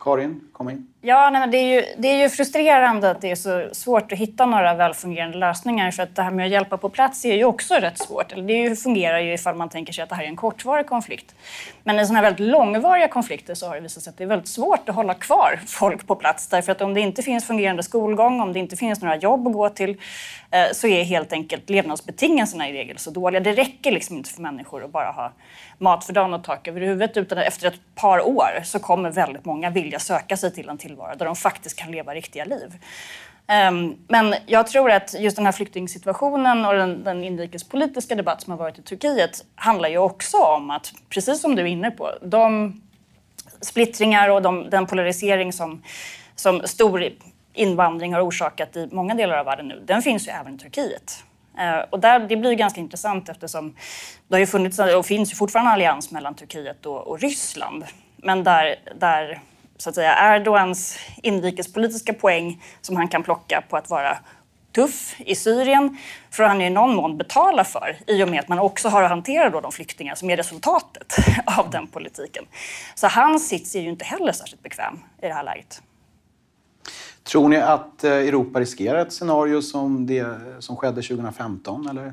Karin, 0.05 0.51
kom 0.53 0.69
in. 0.69 0.94
Ja, 1.07 1.31
nej, 1.31 1.49
det, 1.49 1.57
är 1.57 1.75
ju, 1.75 1.85
det 1.99 2.09
är 2.09 2.23
ju 2.23 2.29
frustrerande 2.29 3.11
att 3.11 3.21
det 3.21 3.31
är 3.31 3.35
så 3.35 3.69
svårt 3.73 4.13
att 4.13 4.19
hitta 4.19 4.47
några 4.47 4.75
välfungerande 4.75 5.39
lösningar. 5.39 5.91
För 5.91 6.03
att 6.03 6.17
det 6.17 6.23
här 6.23 6.31
med 6.31 6.47
att 6.47 6.53
hjälpa 6.53 6.77
på 6.77 6.89
plats 6.89 7.25
är 7.25 7.35
ju 7.35 7.45
också 7.45 7.75
rätt 7.75 7.99
svårt. 7.99 8.33
Eller 8.33 8.43
det 8.43 8.77
fungerar 8.77 9.19
ju 9.19 9.33
ifall 9.35 9.55
man 9.55 9.69
tänker 9.69 9.93
sig 9.93 10.03
att 10.03 10.09
det 10.09 10.15
här 10.15 10.25
är 10.25 10.29
en 10.29 10.37
kortvarig 10.37 10.87
konflikt. 10.87 11.35
Men 11.83 12.01
i 12.01 12.07
sådana 12.07 12.19
här 12.19 12.25
väldigt 12.25 12.47
långvariga 12.47 13.09
konflikter 13.09 13.55
så 13.55 13.69
har 13.69 13.75
det 13.75 13.81
visat 13.81 14.03
sig 14.03 14.11
att 14.11 14.17
det 14.17 14.25
är 14.25 14.29
väldigt 14.29 14.49
svårt 14.49 14.89
att 14.89 14.95
hålla 14.95 15.15
kvar 15.15 15.61
folk 15.67 16.07
på 16.07 16.15
plats. 16.15 16.49
Därför 16.49 16.73
att 16.73 16.81
om 16.81 16.95
det 16.95 17.01
inte 17.01 17.23
finns 17.23 17.47
fungerande 17.47 17.83
skolgång, 17.83 18.41
om 18.41 18.53
det 18.53 18.59
inte 18.59 18.77
finns 18.77 19.03
några 19.03 19.17
jobb 19.17 19.47
att 19.47 19.53
gå 19.53 19.69
till, 19.69 19.91
eh, 20.51 20.73
så 20.73 20.87
är 20.87 21.05
helt 21.05 21.33
enkelt 21.33 21.71
levnadsbetingelserna 21.71 22.69
i 22.69 22.73
regel 22.73 22.99
så 22.99 23.11
dåliga. 23.11 23.41
Det 23.41 23.53
räcker 23.53 23.93
liksom 23.93 24.17
inte 24.17 24.31
för 24.31 24.43
människor 24.43 24.85
att 24.85 24.93
bara 24.93 25.11
ha 25.13 25.33
mat 25.79 26.05
för 26.05 26.13
dagen 26.13 26.35
och 26.35 26.45
tak 26.45 26.69
över 26.69 26.81
huvudet. 26.81 27.17
Utan 27.17 27.39
efter 27.39 27.69
ett 27.69 27.81
par 27.95 28.29
år 28.29 28.63
så 28.65 28.79
kommer 28.79 29.11
väldigt 29.11 29.45
många 29.45 29.71
vilja 29.71 29.99
söka 29.99 30.37
sig 30.37 30.55
till 30.55 30.69
en 30.69 30.79
till 30.79 30.94
tillvaro 30.95 31.17
där 31.17 31.27
de 31.27 31.37
faktiskt 31.37 31.77
kan 31.77 31.93
leva 31.93 32.15
riktiga 32.15 32.45
liv. 32.45 32.75
Ehm, 33.47 33.97
men 34.09 34.35
jag 34.47 34.67
tror 34.67 34.91
att 34.91 35.15
just 35.21 35.37
den 35.37 35.45
här 35.45 35.53
flyktingsituationen 35.53 36.65
och 36.65 36.75
den, 36.75 37.05
den 37.05 37.25
inrikespolitiska 37.25 38.15
debatt 38.15 38.43
som 38.43 38.51
har 38.51 38.59
varit 38.59 38.79
i 38.79 38.83
Turkiet 38.83 39.45
handlar 39.55 39.89
ju 39.89 39.99
också 39.99 40.37
om 40.37 40.71
att, 40.71 40.93
precis 41.09 41.41
som 41.41 41.55
du 41.55 41.63
är 41.63 41.67
inne 41.67 41.91
på, 41.91 42.11
de 42.23 42.73
splittringar 43.61 44.29
och 44.29 44.43
de, 44.43 44.71
den 44.71 44.87
polarisering 44.87 45.53
som, 45.53 45.83
som 46.35 46.63
stor 46.65 47.09
invandring 47.55 48.15
har 48.15 48.29
orsakat 48.29 48.77
i 48.77 48.89
många 48.93 49.15
delar 49.15 49.39
av 49.39 49.47
världen 49.47 49.69
nu, 49.69 49.83
den 49.87 50.03
finns 50.03 50.29
ju 50.29 50.33
även 50.33 50.55
i 50.55 50.59
Turkiet. 50.59 51.25
Ehm, 51.59 51.85
och 51.91 52.01
där, 52.01 52.21
det 52.21 52.37
blir 52.37 52.53
ganska 52.53 52.81
intressant 52.81 53.29
eftersom 53.29 53.77
det 54.29 54.35
har 54.35 54.41
ju 54.41 54.47
funnits 54.47 54.79
och 54.79 55.07
finns 55.07 55.33
ju 55.33 55.37
fortfarande 55.37 55.71
en 55.71 55.75
allians 55.75 56.11
mellan 56.11 56.35
Turkiet 56.35 56.87
och, 56.87 57.07
och 57.07 57.21
Ryssland. 57.21 57.85
Men 58.17 58.45
där, 58.45 58.77
där 59.01 59.41
så 59.79 59.89
att 59.89 59.95
säga, 59.95 60.35
Erdogans 60.35 60.99
inrikespolitiska 61.23 62.13
poäng 62.13 62.63
som 62.81 62.97
han 62.97 63.09
kan 63.09 63.23
plocka 63.23 63.63
på 63.69 63.77
att 63.77 63.91
vara 63.91 64.19
tuff 64.75 65.17
i 65.19 65.35
Syrien 65.35 65.99
får 66.31 66.43
han 66.43 66.61
i 66.61 66.71
någon 66.71 66.95
mån 66.95 67.19
betala 67.19 67.65
för 67.65 67.97
i 68.07 68.25
och 68.25 68.29
med 68.29 68.41
att 68.41 68.49
man 68.49 68.59
också 68.59 68.89
har 68.89 69.03
att 69.03 69.11
hantera 69.11 69.51
då 69.51 69.61
de 69.61 69.73
flyktingar 69.73 70.15
som 70.15 70.31
är 70.31 70.37
resultatet 70.37 71.17
av 71.59 71.71
den 71.71 71.87
politiken. 71.87 72.45
Så 72.95 73.07
hans 73.07 73.49
sits 73.49 73.75
är 73.75 73.81
ju 73.81 73.89
inte 73.89 74.05
heller 74.05 74.33
särskilt 74.33 74.63
bekväm 74.63 74.99
i 75.23 75.27
det 75.27 75.35
här 75.35 75.45
läget. 75.45 75.83
Tror 77.23 77.49
ni 77.49 77.57
att 77.57 78.05
eh, 78.05 78.13
Europa 78.13 78.61
riskerar 78.61 78.99
ett 78.99 79.13
scenario 79.13 79.63
som 79.63 80.07
det 80.07 80.27
som 80.59 80.77
skedde 80.77 81.03
2015? 81.03 81.89
Eller? 81.89 82.13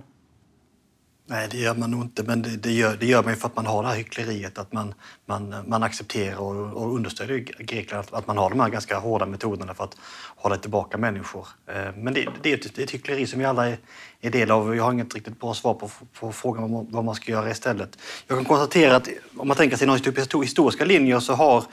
Nej, 1.32 1.48
det 1.52 1.58
gör 1.58 1.76
man 1.76 1.92
nog 1.92 2.02
inte. 2.02 2.24
Men 2.24 2.42
det, 2.42 2.50
det, 2.50 2.72
gör, 2.72 2.98
det 3.00 3.06
gör 3.06 3.24
man 3.24 3.34
ju 3.34 3.40
för 3.40 3.48
att 3.48 3.56
man 3.56 3.66
har 3.66 3.84
det 3.84 3.90
här 3.90 3.96
hyckleriet. 3.96 4.58
Att 4.58 4.74
man, 4.74 4.94
man, 5.26 5.56
man 5.68 5.84
accepterar 5.84 6.38
och, 6.38 6.84
och 6.84 6.96
understödjer 6.96 7.38
Grekland 7.60 8.06
att, 8.06 8.14
att 8.14 8.28
man 8.28 8.38
har 8.38 8.50
de 8.50 8.60
här 8.60 8.70
ganska 8.70 9.00
hårda 9.00 9.26
metoderna 9.26 9.74
för 9.74 9.84
att 9.84 9.98
hålla 10.36 10.58
tillbaka 10.58 10.98
människor. 10.98 11.48
Eh, 11.68 11.96
men 11.96 12.14
det, 12.14 12.28
det, 12.42 12.52
är 12.52 12.58
ett, 12.58 12.76
det 12.76 12.82
är 12.82 12.84
ett 12.84 12.92
hyckleri 12.92 13.28
som 13.28 13.40
vi 13.40 13.46
alla 13.46 13.70
är, 13.70 13.78
är 14.22 14.30
del 14.30 14.52
av. 14.52 14.76
Jag 14.76 14.84
har 14.84 14.94
inget 14.94 15.16
riktigt 15.16 15.40
bra 15.40 15.54
svar 15.54 15.74
på, 15.74 15.90
på 16.20 16.32
frågan 16.32 16.64
om 16.64 16.88
vad 16.92 17.06
man 17.06 17.16
ska 17.16 17.32
göra 17.32 17.52
istället. 17.52 17.98
Jag 18.28 18.38
kan 18.38 18.46
konstatera 18.46 18.96
att 18.96 19.10
om 19.38 19.48
man 19.48 19.58
tänker 19.58 19.78
sig 19.78 19.88
några 19.88 20.42
historiska 20.42 20.86
linjer 20.86 21.20
så 21.20 21.34
har 21.34 21.64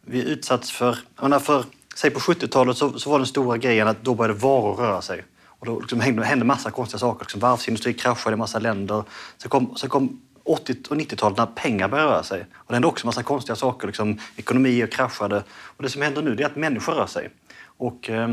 vi 0.00 0.22
utsatts 0.22 0.70
för... 0.70 0.98
för 1.40 1.64
säg 1.96 2.10
på 2.10 2.20
70-talet 2.20 2.76
så, 2.76 2.98
så 2.98 3.10
var 3.10 3.18
den 3.18 3.26
stora 3.26 3.56
grejen 3.56 3.88
att 3.88 4.04
då 4.04 4.14
började 4.14 4.38
varor 4.38 4.74
röra 4.74 5.02
sig. 5.02 5.24
Och 5.58 5.66
då 5.66 5.80
liksom 5.80 6.00
hände, 6.00 6.24
hände 6.24 6.44
massa 6.44 6.70
konstiga 6.70 6.98
saker. 6.98 7.24
Liksom 7.24 7.40
varvsindustri 7.40 7.94
kraschade 7.94 8.34
i 8.34 8.36
massa 8.36 8.58
länder. 8.58 9.04
Sen 9.38 9.50
kom, 9.50 9.76
sen 9.76 9.90
kom 9.90 10.20
80 10.44 10.76
och 10.90 10.96
90-talet 10.96 11.38
när 11.38 11.46
pengar 11.46 11.88
började 11.88 12.10
röra 12.10 12.22
sig. 12.22 12.46
Och 12.54 12.64
det 12.68 12.74
hände 12.74 12.88
också 12.88 13.06
massa 13.06 13.22
konstiga 13.22 13.56
saker. 13.56 13.86
Liksom, 13.86 14.18
ekonomier 14.36 14.86
kraschade. 14.86 15.44
Och 15.48 15.82
det 15.82 15.88
som 15.88 16.02
händer 16.02 16.22
nu 16.22 16.32
är 16.32 16.46
att 16.46 16.56
människor 16.56 16.92
rör 16.92 17.06
sig. 17.06 17.30
Och, 17.64 18.10
eh, 18.10 18.30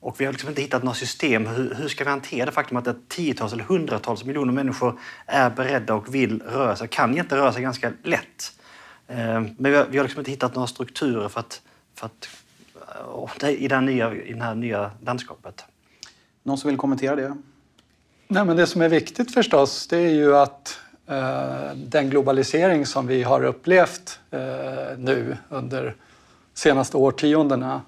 och 0.00 0.20
vi 0.20 0.24
har 0.24 0.32
liksom 0.32 0.48
inte 0.48 0.62
hittat 0.62 0.82
några 0.82 0.94
system. 0.94 1.46
Hur, 1.46 1.74
hur 1.74 1.88
ska 1.88 2.04
vi 2.04 2.10
hantera 2.10 2.46
det 2.46 2.52
faktum 2.52 2.76
att 2.76 3.08
tiotals 3.08 3.52
eller 3.52 3.64
hundratals 3.64 4.24
miljoner 4.24 4.52
människor 4.52 4.98
är 5.26 5.50
beredda 5.50 5.94
och 5.94 6.14
vill 6.14 6.42
röra 6.42 6.76
sig? 6.76 6.88
Kan 6.88 7.18
inte 7.18 7.36
röra 7.36 7.52
sig 7.52 7.62
ganska 7.62 7.92
lätt. 8.02 8.52
Eh, 9.08 9.16
men 9.40 9.56
vi 9.58 9.74
har, 9.74 9.86
vi 9.90 9.98
har 9.98 10.04
liksom 10.04 10.20
inte 10.20 10.30
hittat 10.30 10.54
några 10.54 10.66
strukturer 10.66 11.28
för 11.28 11.40
att, 11.40 11.62
för 11.94 12.06
att 12.06 13.42
eh, 13.42 13.50
i, 13.50 13.68
den 13.68 13.84
nya, 13.84 14.14
i 14.14 14.32
det 14.32 14.44
här 14.44 14.54
nya 14.54 14.90
landskapet. 15.04 15.64
Någon 16.46 16.58
som 16.58 16.68
vill 16.68 16.78
kommentera 16.78 17.16
det? 17.16 17.36
Nej, 18.28 18.44
men 18.44 18.56
det 18.56 18.66
som 18.66 18.82
är 18.82 18.88
viktigt 18.88 19.34
förstås 19.34 19.86
det 19.86 19.96
är 19.96 20.10
ju 20.10 20.36
att 20.36 20.78
eh, 21.06 21.74
den 21.74 22.10
globalisering 22.10 22.86
som 22.86 23.06
vi 23.06 23.22
har 23.22 23.44
upplevt 23.44 24.20
eh, 24.30 24.40
nu 24.98 25.36
under 25.48 25.94
senaste 26.54 26.96
årtiondena 26.96 27.80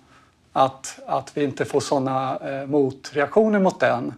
att, 0.52 0.98
att 1.06 1.36
vi 1.36 1.44
inte 1.44 1.64
får 1.64 1.80
sådana 1.80 2.36
eh, 2.36 2.66
motreaktioner 2.66 3.58
mot 3.58 3.80
den 3.80 4.14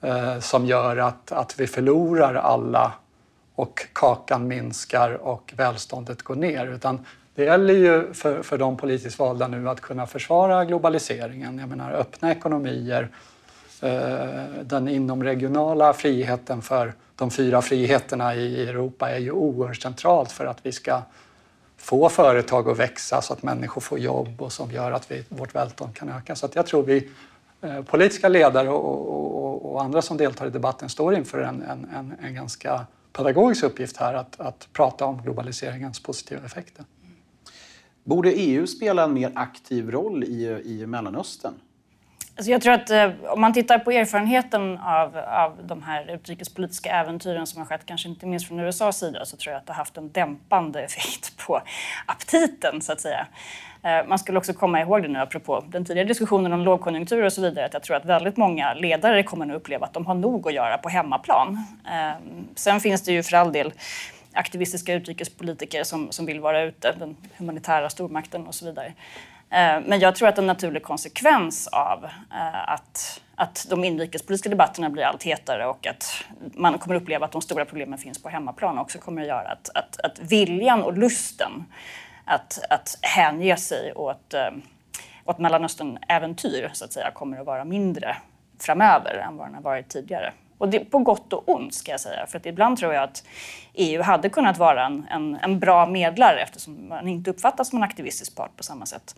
eh, 0.00 0.38
som 0.38 0.66
gör 0.66 0.96
att, 0.96 1.32
att 1.32 1.60
vi 1.60 1.66
förlorar 1.66 2.34
alla 2.34 2.92
och 3.54 3.86
kakan 3.92 4.48
minskar 4.48 5.10
och 5.10 5.52
välståndet 5.56 6.22
går 6.22 6.36
ner. 6.36 6.66
Utan 6.66 7.06
det 7.34 7.44
gäller 7.44 7.74
ju 7.74 8.14
för, 8.14 8.42
för 8.42 8.58
de 8.58 8.76
politiskt 8.76 9.18
valda 9.18 9.48
nu 9.48 9.68
att 9.68 9.80
kunna 9.80 10.06
försvara 10.06 10.64
globaliseringen. 10.64 11.58
Jag 11.58 11.68
menar 11.68 11.92
öppna 11.92 12.32
ekonomier, 12.32 13.02
eh, 13.02 13.08
Eh, 13.82 14.62
den 14.62 14.88
inomregionala 14.88 15.92
friheten 15.92 16.62
för 16.62 16.92
de 17.16 17.30
fyra 17.30 17.62
friheterna 17.62 18.34
i 18.34 18.68
Europa 18.68 19.10
är 19.10 19.18
ju 19.18 19.30
oerhört 19.30 19.82
centralt 19.82 20.32
för 20.32 20.46
att 20.46 20.58
vi 20.62 20.72
ska 20.72 21.02
få 21.76 22.08
företag 22.08 22.68
att 22.68 22.78
växa 22.78 23.22
så 23.22 23.32
att 23.32 23.42
människor 23.42 23.80
får 23.80 23.98
jobb 23.98 24.42
och 24.42 24.52
som 24.52 24.70
gör 24.70 24.92
att 24.92 25.10
vi, 25.10 25.24
vårt 25.28 25.54
välstånd 25.54 25.94
kan 25.94 26.08
öka. 26.08 26.36
Så 26.36 26.46
att 26.46 26.54
jag 26.54 26.66
tror 26.66 26.82
vi 26.82 27.08
eh, 27.60 27.82
politiska 27.82 28.28
ledare 28.28 28.68
och, 28.68 29.08
och, 29.44 29.72
och, 29.72 29.82
andra 29.82 30.02
som 30.02 30.16
deltar 30.16 30.46
i 30.46 30.50
debatten 30.50 30.88
står 30.88 31.14
inför 31.14 31.40
en, 31.40 31.62
en, 31.62 31.88
en, 31.96 32.14
en 32.22 32.34
ganska 32.34 32.86
pedagogisk 33.12 33.64
uppgift 33.64 33.96
här 33.96 34.14
att, 34.14 34.40
att 34.40 34.68
prata 34.72 35.04
om 35.04 35.22
globaliseringens 35.22 36.02
positiva 36.02 36.46
effekter. 36.46 36.84
Borde 38.04 38.32
EU 38.32 38.66
spela 38.66 39.04
en 39.04 39.12
mer 39.12 39.32
aktiv 39.34 39.90
roll 39.90 40.24
i, 40.24 40.62
i 40.64 40.86
Mellanöstern? 40.86 41.54
Alltså 42.38 42.50
jag 42.50 42.62
tror 42.62 42.72
att 42.72 42.90
eh, 42.90 43.10
om 43.28 43.40
man 43.40 43.52
tittar 43.52 43.78
på 43.78 43.92
erfarenheten 43.92 44.78
av, 44.78 45.16
av 45.16 45.58
de 45.62 45.82
här 45.82 46.10
utrikespolitiska 46.10 46.90
äventyren 46.90 47.46
som 47.46 47.60
har 47.60 47.66
skett, 47.66 47.80
kanske 47.86 48.08
inte 48.08 48.26
minst 48.26 48.48
från 48.48 48.60
USAs 48.60 48.98
sida, 48.98 49.24
så 49.24 49.36
tror 49.36 49.52
jag 49.52 49.60
att 49.60 49.66
det 49.66 49.72
har 49.72 49.78
haft 49.78 49.96
en 49.96 50.12
dämpande 50.12 50.82
effekt 50.82 51.36
på 51.46 51.62
aptiten, 52.06 52.80
så 52.80 52.92
att 52.92 53.00
säga. 53.00 53.26
Eh, 53.82 54.06
man 54.06 54.18
skulle 54.18 54.38
också 54.38 54.52
komma 54.52 54.80
ihåg 54.80 55.02
det 55.02 55.08
nu, 55.08 55.18
apropå 55.18 55.64
den 55.68 55.84
tidigare 55.84 56.08
diskussionen 56.08 56.52
om 56.52 56.60
lågkonjunktur 56.60 57.24
och 57.24 57.32
så 57.32 57.40
vidare, 57.40 57.66
att 57.66 57.72
jag 57.72 57.82
tror 57.82 57.96
att 57.96 58.04
väldigt 58.04 58.36
många 58.36 58.74
ledare 58.74 59.22
kommer 59.22 59.46
nu 59.46 59.54
uppleva 59.54 59.86
att 59.86 59.92
de 59.92 60.06
har 60.06 60.14
nog 60.14 60.48
att 60.48 60.54
göra 60.54 60.78
på 60.78 60.88
hemmaplan. 60.88 61.64
Eh, 61.86 62.16
sen 62.54 62.80
finns 62.80 63.02
det 63.02 63.12
ju 63.12 63.22
för 63.22 63.36
all 63.36 63.52
del 63.52 63.72
aktivistiska 64.32 64.94
utrikespolitiker 64.94 65.84
som, 65.84 66.12
som 66.12 66.26
vill 66.26 66.40
vara 66.40 66.62
ute, 66.62 66.94
den 66.98 67.16
humanitära 67.36 67.90
stormakten 67.90 68.46
och 68.46 68.54
så 68.54 68.66
vidare. 68.66 68.92
Eh, 69.50 69.80
men 69.86 70.00
jag 70.00 70.14
tror 70.14 70.28
att 70.28 70.38
en 70.38 70.46
naturlig 70.46 70.82
konsekvens 70.82 71.66
av 71.66 72.04
eh, 72.04 72.68
att, 72.68 73.20
att 73.34 73.66
de 73.70 73.84
inrikespolitiska 73.84 74.48
debatterna 74.48 74.90
blir 74.90 75.04
allt 75.04 75.22
hetare 75.22 75.66
och 75.66 75.86
att 75.86 76.24
man 76.54 76.78
kommer 76.78 76.94
uppleva 76.94 77.26
att 77.26 77.32
de 77.32 77.42
stora 77.42 77.64
problemen 77.64 77.98
finns 77.98 78.22
på 78.22 78.28
hemmaplan 78.28 78.78
också 78.78 78.98
kommer 78.98 79.22
att 79.22 79.28
göra 79.28 79.48
att, 79.48 79.68
att, 79.74 80.00
att 80.00 80.18
viljan 80.18 80.82
och 80.82 80.98
lusten 80.98 81.64
att, 82.24 82.58
att 82.70 82.98
hänge 83.02 83.56
sig 83.56 83.92
åt, 83.92 84.34
eh, 84.34 84.50
åt 85.24 85.38
Mellanöstern-äventyr 85.38 86.70
så 86.72 86.84
att 86.84 86.92
säga 86.92 87.10
kommer 87.10 87.40
att 87.40 87.46
vara 87.46 87.64
mindre 87.64 88.16
framöver 88.60 89.14
än 89.14 89.36
vad 89.36 89.46
den 89.46 89.54
har 89.54 89.62
varit 89.62 89.88
tidigare. 89.88 90.32
Och 90.58 90.68
det, 90.68 90.80
på 90.80 90.98
gott 90.98 91.32
och 91.32 91.48
ont 91.48 91.74
ska 91.74 91.90
jag 91.90 92.00
säga. 92.00 92.26
För 92.26 92.38
att 92.38 92.46
ibland 92.46 92.78
tror 92.78 92.94
jag 92.94 93.04
att 93.04 93.24
EU 93.74 94.02
hade 94.02 94.28
kunnat 94.28 94.58
vara 94.58 94.86
en, 94.86 95.06
en, 95.10 95.38
en 95.42 95.58
bra 95.58 95.86
medlare 95.86 96.40
eftersom 96.40 96.88
man 96.88 97.08
inte 97.08 97.30
uppfattas 97.30 97.68
som 97.68 97.76
en 97.76 97.82
aktivistisk 97.82 98.36
part 98.36 98.56
på 98.56 98.62
samma 98.62 98.86
sätt. 98.86 99.14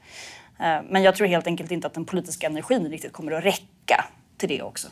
Eh, 0.58 0.78
men 0.88 1.02
jag 1.02 1.16
tror 1.16 1.26
helt 1.26 1.46
enkelt 1.46 1.70
inte 1.70 1.86
att 1.86 1.94
den 1.94 2.04
politiska 2.04 2.46
energin 2.46 2.88
riktigt 2.88 3.12
kommer 3.12 3.32
att 3.32 3.44
räcka 3.44 4.04
till 4.36 4.48
det 4.48 4.62
också. 4.62 4.88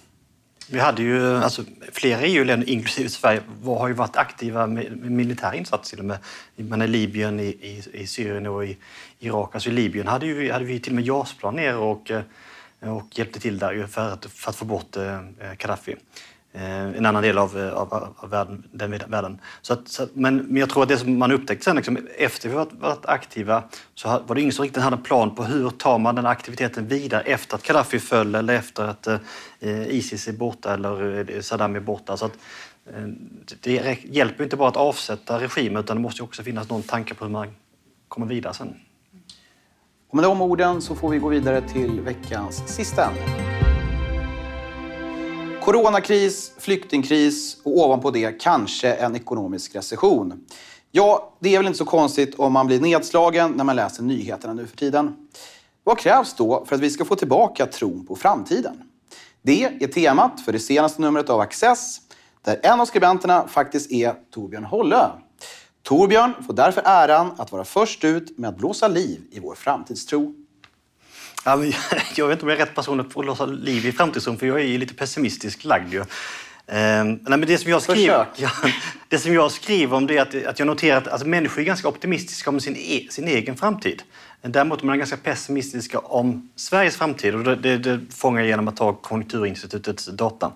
Vi 0.71 0.79
hade 0.79 1.03
ju, 1.03 1.37
alltså, 1.37 1.63
flera 1.93 2.21
EU-länder, 2.21 2.69
inklusive 2.69 3.09
Sverige, 3.09 3.41
har 3.65 3.89
ju 3.89 3.95
varit 3.95 4.17
aktiva 4.17 4.67
med, 4.67 4.97
med 4.97 5.11
militära 5.11 5.55
insatser. 5.55 6.03
Med, 6.03 6.19
man 6.57 6.83
är 6.83 6.89
Libyen, 6.89 7.41
i, 7.41 7.45
i, 7.45 7.83
i, 7.93 8.07
Syrien 8.07 8.47
och 8.47 8.65
i 8.65 8.77
Irak. 9.19 9.55
Alltså 9.55 9.71
I 9.71 9.73
Libyen 9.73 10.07
hade, 10.07 10.27
ju, 10.27 10.53
hade 10.53 10.65
vi 10.65 10.81
till 10.81 10.93
och 10.93 10.97
med 10.97 11.05
JAS-plan 11.05 11.57
ner 11.57 11.77
och, 11.77 12.11
eh, 12.11 12.23
och 12.81 13.19
hjälpte 13.19 13.41
till 13.41 13.59
där 13.59 13.87
för 13.87 14.13
att, 14.13 14.25
för 14.25 14.51
att 14.51 14.57
få 14.57 14.65
bort 14.65 14.97
eh, 14.97 15.21
Gaddafi. 15.59 15.97
Eh, 16.53 16.97
en 16.97 17.07
annan 17.07 17.23
del 17.23 17.39
av, 17.39 17.59
eh, 17.59 17.73
av, 17.73 18.15
av 18.17 18.31
världen, 18.31 18.65
den 18.73 18.91
världen. 18.91 19.41
Så 19.63 19.73
att, 19.73 19.89
så, 19.89 20.07
men, 20.13 20.37
men 20.37 20.57
jag 20.57 20.71
tror 20.71 20.83
att 20.83 20.89
det 20.89 20.99
som 20.99 21.19
man 21.19 21.33
upptäckte 21.33 21.65
sen, 21.65 21.77
liksom, 21.77 21.99
efter 22.19 22.49
vi 22.49 22.55
varit, 22.55 22.73
varit 22.73 23.07
aktiva, 23.07 23.63
så 23.95 24.09
var 24.27 24.35
det 24.35 24.41
ingen 24.41 24.53
som 24.53 24.63
riktigt 24.63 24.83
hade 24.83 24.97
en 24.97 25.03
plan 25.03 25.35
på 25.35 25.45
hur 25.45 25.71
tar 25.71 25.99
man 25.99 26.15
den 26.15 26.27
aktiviteten 26.27 26.87
vidare 26.87 27.23
efter 27.23 27.57
att 27.57 27.63
Gaddafi 27.63 27.99
föll 27.99 28.35
eller 28.35 28.55
efter 28.55 28.83
att 28.83 29.07
eh, 29.07 29.89
Isis 29.89 30.29
är 30.29 30.33
borta 30.33 30.75
eller 30.75 31.31
eh, 31.31 31.41
Saddam 31.41 31.77
är 31.77 31.81
borta. 31.81 32.17
Så 32.17 32.25
att, 32.25 32.39
eh, 32.87 33.07
det 33.61 33.99
hjälper 34.05 34.45
inte 34.45 34.57
bara 34.57 34.69
att 34.69 34.77
avsätta 34.77 35.41
regimen 35.41 35.85
utan 35.85 35.97
det 35.97 36.03
måste 36.03 36.23
också 36.23 36.43
finnas 36.43 36.69
någon 36.69 36.83
tanke 36.83 37.15
på 37.15 37.25
hur 37.25 37.33
man 37.33 37.49
kommer 38.09 38.27
vidare 38.27 38.55
sen. 38.55 38.75
Och 40.11 40.17
med 40.17 40.25
de 40.25 40.43
orden 40.43 40.83
så 40.83 40.95
får 40.95 41.11
vi 41.11 41.19
gå 41.19 41.29
vidare 41.29 41.61
till 41.61 42.01
veckans 42.01 42.75
sista 42.77 43.05
ämne. 43.05 43.48
Coronakris, 45.69 46.53
flyktingkris 46.59 47.57
och 47.63 47.79
ovanpå 47.79 48.11
det 48.11 48.33
kanske 48.33 48.93
en 48.93 49.17
ekonomisk 49.17 49.75
recession. 49.75 50.45
Ja, 50.91 51.33
det 51.41 51.55
är 51.55 51.59
väl 51.59 51.67
inte 51.67 51.79
så 51.79 51.85
konstigt 51.85 52.35
om 52.39 52.53
man 52.53 52.67
blir 52.67 52.81
nedslagen 52.81 53.53
när 53.53 53.65
man 53.65 53.77
läser 53.77 54.03
nyheterna 54.03 54.55
nu 54.55 54.67
för 54.67 54.77
tiden. 54.77 55.17
Vad 55.85 55.99
krävs 55.99 56.35
då 56.35 56.65
för 56.65 56.75
att 56.75 56.81
vi 56.81 56.91
ska 56.91 57.05
få 57.05 57.17
tillbaka 57.17 57.67
tron 57.67 58.07
på 58.07 58.17
framtiden? 58.17 58.83
Det 59.43 59.65
är 59.65 59.89
temat 59.89 60.41
för 60.41 60.53
det 60.53 60.59
senaste 60.59 61.03
numret 61.03 61.31
av 61.31 61.41
Access, 61.41 62.01
där 62.43 62.61
en 62.63 62.81
av 62.81 62.85
skribenterna 62.85 63.49
faktiskt 63.49 63.93
är 63.93 64.15
Torbjörn 64.31 64.65
Hollö. 64.65 65.09
Torbjörn 65.83 66.35
får 66.47 66.53
därför 66.53 66.83
äran 66.85 67.31
att 67.37 67.53
vara 67.53 67.65
först 67.65 68.05
ut 68.05 68.39
med 68.39 68.51
att 68.51 68.57
blåsa 68.57 68.89
liv 68.89 69.21
i 69.31 69.41
vår 69.41 69.55
framtidstro. 69.55 70.35
Ja, 71.45 71.65
jag 72.15 72.29
vet 72.29 72.37
inte 72.37 72.45
om 72.45 72.49
jag 72.49 72.61
är 72.61 72.67
rätt 72.67 72.75
person 72.75 73.01
att 73.01 73.15
blåsa 73.15 73.47
liv 73.47 73.87
i 73.87 73.93
framtidstron, 73.93 74.39
för 74.39 74.47
jag 74.47 74.61
är 74.61 74.79
lite 74.79 74.95
pessimistisk 74.95 75.65
lagd. 75.65 75.93
Ju. 75.93 76.01
Eh, 76.01 77.05
nej, 77.05 77.19
men 77.25 77.41
det, 77.41 77.59
som 77.59 77.71
jag 77.71 77.83
skriver, 77.83 78.27
ja, 78.37 78.51
det 79.09 79.19
som 79.19 79.35
jag 79.35 79.53
skriver 79.53 79.97
om 79.97 80.07
det 80.07 80.17
är 80.17 80.23
att, 80.23 80.47
att 80.47 80.59
jag 80.59 80.67
noterar 80.67 80.99
att 80.99 81.09
alltså, 81.09 81.29
människor 81.29 81.61
är 81.61 81.65
ganska 81.65 81.89
optimistiska 81.89 82.51
om 82.51 82.61
sin, 82.61 82.77
e, 82.77 83.07
sin 83.11 83.29
egen 83.29 83.57
framtid. 83.57 84.03
Däremot 84.43 84.83
är 84.83 84.87
man 84.87 84.99
ganska 84.99 85.17
pessimistiska 85.17 85.99
om 85.99 86.51
Sveriges 86.57 86.97
framtid 86.97 87.35
och 87.35 87.45
det, 87.45 87.57
det, 87.57 87.79
det 87.79 88.01
fångar 88.11 88.41
jag 88.41 88.49
genom 88.49 88.69
att 88.69 88.77
ta 88.77 88.93
Konjunkturinstitutets 88.93 90.07
data. 90.07 90.53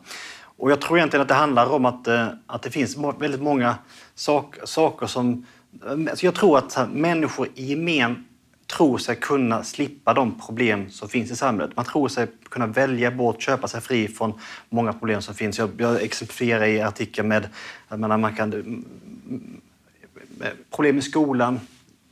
Och 0.56 0.70
jag 0.70 0.80
tror 0.80 0.98
egentligen 0.98 1.22
att 1.22 1.28
det 1.28 1.34
handlar 1.34 1.66
om 1.72 1.84
att, 1.84 2.08
eh, 2.08 2.26
att 2.46 2.62
det 2.62 2.70
finns 2.70 2.96
väldigt 3.18 3.42
många 3.42 3.74
sak, 4.14 4.56
saker 4.64 5.06
som... 5.06 5.46
Alltså 6.10 6.26
jag 6.26 6.34
tror 6.34 6.58
att 6.58 6.92
människor 6.92 7.48
i 7.54 7.64
gemen 7.64 8.24
tror 8.76 8.98
sig 8.98 9.16
kunna 9.16 9.64
slippa 9.64 10.14
de 10.14 10.40
problem 10.40 10.90
som 10.90 11.08
finns 11.08 11.30
i 11.30 11.36
samhället. 11.36 11.76
Man 11.76 11.84
tror 11.84 12.08
sig 12.08 12.26
kunna 12.48 12.66
välja 12.66 13.10
bort, 13.10 13.42
köpa 13.42 13.68
sig 13.68 13.80
fri 13.80 14.08
från 14.08 14.32
många 14.68 14.92
problem 14.92 15.22
som 15.22 15.34
finns. 15.34 15.58
Jag, 15.58 15.70
jag 15.76 16.02
exemplifierar 16.02 16.64
i 16.64 16.80
artikeln 16.80 17.28
med 17.28 17.48
att 17.88 18.00
man 18.00 18.34
kan... 18.34 18.52
Mm, 18.52 18.84
mm, 19.28 19.60
problem 20.70 20.98
i 20.98 21.02
skolan, 21.02 21.60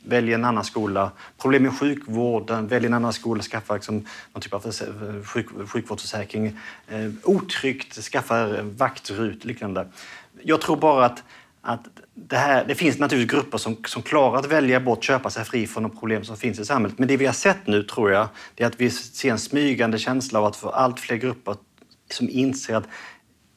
välj 0.03 0.33
en 0.33 0.45
annan 0.45 0.63
skola. 0.63 1.11
Problem 1.37 1.63
med 1.63 1.79
sjukvården, 1.79 2.67
välj 2.67 2.85
en 2.85 2.93
annan 2.93 3.13
skola, 3.13 3.43
skaffa 3.43 3.73
liksom, 3.73 4.05
någon 4.33 4.41
typ 4.41 4.53
av 4.53 4.71
sjuk, 5.23 5.47
sjukvårdsförsäkring. 5.67 6.45
Eh, 6.87 7.11
otryggt, 7.23 7.93
skaffa 7.93 8.61
vaktrut 8.61 9.45
liknande. 9.45 9.87
Jag 10.43 10.61
tror 10.61 10.77
bara 10.77 11.05
att, 11.05 11.23
att 11.61 11.87
det, 12.13 12.37
här, 12.37 12.65
det 12.67 12.75
finns 12.75 12.99
naturligtvis 12.99 13.39
grupper 13.39 13.57
som, 13.57 13.77
som 13.85 14.01
klarar 14.01 14.39
att 14.39 14.51
välja 14.51 14.79
bort, 14.79 15.03
köpa 15.03 15.29
sig 15.29 15.45
fri 15.45 15.67
från 15.67 15.83
de 15.83 15.97
problem 15.97 16.23
som 16.23 16.37
finns 16.37 16.59
i 16.59 16.65
samhället. 16.65 16.99
Men 16.99 17.07
det 17.07 17.17
vi 17.17 17.25
har 17.25 17.33
sett 17.33 17.67
nu, 17.67 17.83
tror 17.83 18.11
jag, 18.11 18.27
det 18.55 18.63
är 18.63 18.67
att 18.67 18.81
vi 18.81 18.89
ser 18.89 19.31
en 19.31 19.39
smygande 19.39 19.97
känsla 19.97 20.39
av 20.39 20.45
att 20.45 20.55
för 20.55 20.71
allt 20.71 20.99
fler 20.99 21.15
grupper 21.15 21.55
som 22.09 22.29
inser 22.29 22.75
att 22.75 22.87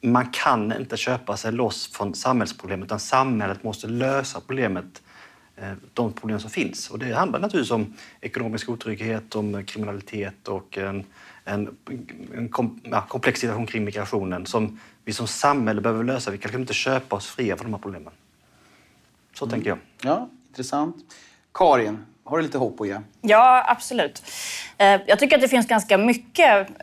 man 0.01 0.29
kan 0.31 0.73
inte 0.79 0.97
köpa 0.97 1.37
sig 1.37 1.51
loss 1.51 1.87
från 1.93 2.15
samhällsproblemet, 2.15 2.85
utan 2.85 2.99
samhället 2.99 3.63
måste 3.63 3.87
lösa 3.87 4.39
problemet 4.39 5.01
eh, 5.55 5.71
de 5.93 6.13
problem 6.13 6.39
som 6.39 6.49
finns. 6.49 6.89
Och 6.89 6.99
det 6.99 7.13
handlar 7.13 7.39
naturligtvis 7.39 7.71
om 7.71 7.93
ekonomisk 8.21 8.69
otrygghet, 8.69 9.35
om 9.35 9.65
kriminalitet 9.65 10.47
och 10.47 10.77
en, 10.77 11.03
en, 11.45 11.77
en 12.35 12.49
kom, 12.49 12.79
ja, 12.83 13.01
komplex 13.01 13.39
situation 13.39 13.65
kring 13.65 13.85
migrationen 13.85 14.45
som 14.45 14.79
vi 15.03 15.13
som 15.13 15.27
samhälle 15.27 15.81
behöver 15.81 16.03
lösa. 16.03 16.31
Vi 16.31 16.37
kan 16.37 16.55
inte 16.55 16.73
köpa 16.73 17.15
oss 17.15 17.27
fria 17.27 17.57
från 17.57 17.65
de 17.65 17.73
här 17.73 17.81
problemen. 17.81 18.13
Så 19.33 19.45
mm. 19.45 19.53
tänker 19.53 19.69
jag. 19.69 19.77
Ja, 20.01 20.29
intressant. 20.47 20.95
Karin, 21.53 22.05
har 22.23 22.37
du 22.37 22.43
lite 22.43 22.57
hopp 22.57 22.81
att 22.81 22.87
ge? 22.87 22.97
Ja, 23.21 23.65
absolut. 23.67 24.23
Eh, 24.77 25.01
jag 25.07 25.19
tycker 25.19 25.35
att 25.35 25.41
det 25.41 25.47
finns 25.47 25.67
ganska 25.67 25.97
mycket 25.97 26.69
eh, 26.69 26.75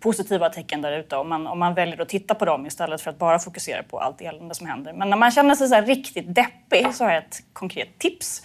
positiva 0.00 0.50
tecken 0.50 0.82
där 0.82 0.98
ute 0.98 1.16
om 1.16 1.28
man, 1.28 1.46
om 1.46 1.58
man 1.58 1.74
väljer 1.74 2.00
att 2.00 2.08
titta 2.08 2.34
på 2.34 2.44
dem 2.44 2.66
istället 2.66 3.00
för 3.00 3.10
att 3.10 3.18
bara 3.18 3.38
fokusera 3.38 3.82
på 3.82 4.00
allt 4.00 4.20
elände 4.20 4.54
som 4.54 4.66
händer. 4.66 4.92
Men 4.92 5.10
när 5.10 5.16
man 5.16 5.30
känner 5.30 5.54
sig 5.54 5.68
så 5.68 5.80
riktigt 5.80 6.34
deppig 6.34 6.94
så 6.94 7.04
har 7.04 7.10
jag 7.12 7.24
ett 7.24 7.42
konkret 7.52 7.98
tips. 7.98 8.42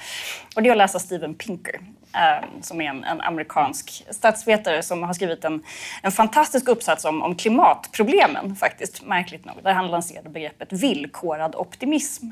Och 0.55 0.63
det 0.63 0.69
är 0.69 0.71
att 0.71 0.77
läsa 0.77 0.99
Steven 0.99 1.35
Pinker 1.35 1.79
Eh, 2.13 2.47
som 2.61 2.81
är 2.81 2.89
en, 2.89 3.03
en, 3.03 3.21
amerikansk 3.21 4.05
statsvetare 4.09 4.83
som 4.83 5.03
har 5.03 5.13
skrivit 5.13 5.45
en, 5.45 5.63
en 6.01 6.11
fantastisk 6.11 6.67
uppsats 6.67 7.05
om, 7.05 7.21
om 7.21 7.35
klimatproblemen, 7.35 8.55
faktiskt, 8.55 9.05
märkligt 9.05 9.45
nog. 9.45 9.55
Där 9.63 9.73
han 9.73 9.87
lanserade 9.87 10.29
begreppet 10.29 10.73
villkorad 10.73 11.55
optimism. 11.55 12.25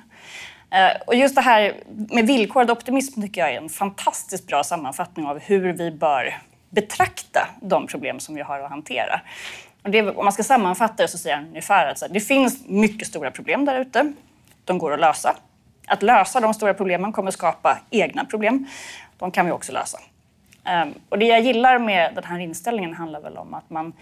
Eh, 0.72 1.02
och 1.08 1.16
just 1.16 1.36
det 1.36 1.42
här 1.42 1.74
med 1.86 2.28
villkorad 2.28 2.72
optimism 2.72 3.22
tycker 3.22 3.42
jag 3.42 3.54
är 3.54 3.58
en 3.58 3.70
fantastiskt 3.70 4.48
bra 4.48 4.64
sammanfattning 4.64 5.26
av 5.26 5.40
hur 5.40 5.74
vi 5.74 5.92
bör 5.92 6.38
betrakta 6.70 7.48
de 7.62 7.88
problem 7.88 8.20
som 8.20 8.36
vi 8.36 8.42
har 8.42 8.60
att 8.60 8.70
hantera. 8.70 9.22
Och 9.84 9.90
det, 9.90 10.10
om 10.10 10.26
man 10.26 10.34
ska 10.34 10.44
sammanfatta 10.44 11.04
det 11.04 11.08
så 11.08 11.18
säger 11.18 11.36
han 11.36 11.48
ungefär 11.48 11.86
att 11.86 12.04
det 12.10 12.20
finns 12.20 12.68
mycket 12.68 13.08
stora 13.08 13.32
problem 13.32 13.66
där 13.66 13.80
ute. 13.80 14.14
De 14.66 14.78
går 14.78 14.94
att 14.94 15.00
lösa. 15.00 15.36
Att 15.88 16.04
lösa 16.04 16.40
de 16.40 16.54
stora 16.54 16.74
problemen 16.74 17.12
kommer 17.12 17.32
skapa 17.32 17.80
egna 17.90 18.26
problem. 18.26 18.68
De 19.20 19.32
kan 19.32 19.46
vi 19.46 19.52
också 19.52 19.72
lösa. 19.72 20.00
Ehm, 20.66 20.94
och 21.10 21.20
det 21.20 21.26
jag 21.26 21.42
gillar 21.42 21.80
med 21.80 22.16
den 22.16 22.24
här 22.24 22.40
inställningen 22.40 22.94
handlar 22.94 23.22
väl 23.22 23.38
om 23.38 23.54
att 23.54 23.70
man 23.70 23.94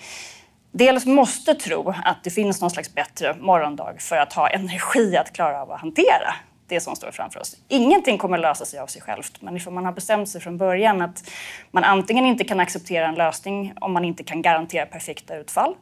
dels 0.72 1.06
måste 1.06 1.56
tro 1.56 1.94
att 2.04 2.24
det 2.24 2.30
finns 2.30 2.62
någon 2.62 2.70
slags 2.70 2.94
bättre 2.94 3.36
morgondag 3.40 3.94
för 4.00 4.18
att 4.18 4.34
ha 4.34 4.50
energi 4.50 5.18
att 5.18 5.34
klara 5.34 5.62
av 5.62 5.72
att 5.72 5.82
hantera 5.82 6.34
det 6.68 6.80
som 6.80 6.96
står 6.96 7.12
framför 7.12 7.40
oss. 7.40 7.58
Ingenting 7.68 8.18
kommer 8.18 8.38
lösa 8.38 8.66
sig 8.66 8.80
av 8.80 8.88
sig 8.88 9.02
självt, 9.02 9.42
men 9.42 9.58
ifall 9.58 9.74
man 9.74 9.86
har 9.86 9.92
bestämt 9.92 10.30
sig 10.30 10.42
från 10.42 10.58
början 10.58 11.02
att 11.02 11.30
man 11.72 11.84
antingen 11.84 12.26
inte 12.26 12.44
kan 12.44 12.60
acceptera 12.60 13.08
en 13.08 13.16
lösning 13.16 13.74
om 13.82 13.94
man 13.94 14.06
inte 14.06 14.24
kan 14.24 14.42
garantera 14.42 14.86
perfekta 14.86 15.36
utfall, 15.36 15.76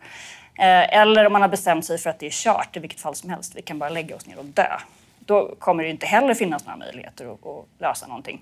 eh, 0.60 0.98
eller 0.98 1.26
om 1.26 1.34
man 1.34 1.42
har 1.42 1.50
bestämt 1.50 1.86
sig 1.86 1.98
för 1.98 2.10
att 2.10 2.20
det 2.20 2.26
är 2.26 2.32
kört 2.32 2.78
i 2.78 2.80
vilket 2.80 3.00
fall 3.00 3.16
som 3.16 3.30
helst, 3.30 3.56
vi 3.56 3.62
kan 3.62 3.80
bara 3.80 3.90
lägga 3.90 4.16
oss 4.16 4.26
ner 4.26 4.40
och 4.40 4.46
dö. 4.46 4.78
Då 5.20 5.56
kommer 5.60 5.84
det 5.84 5.90
inte 5.90 6.06
heller 6.06 6.34
finnas 6.34 6.66
några 6.66 6.78
möjligheter 6.78 7.34
att 7.34 7.66
lösa 7.80 8.08
någonting. 8.08 8.42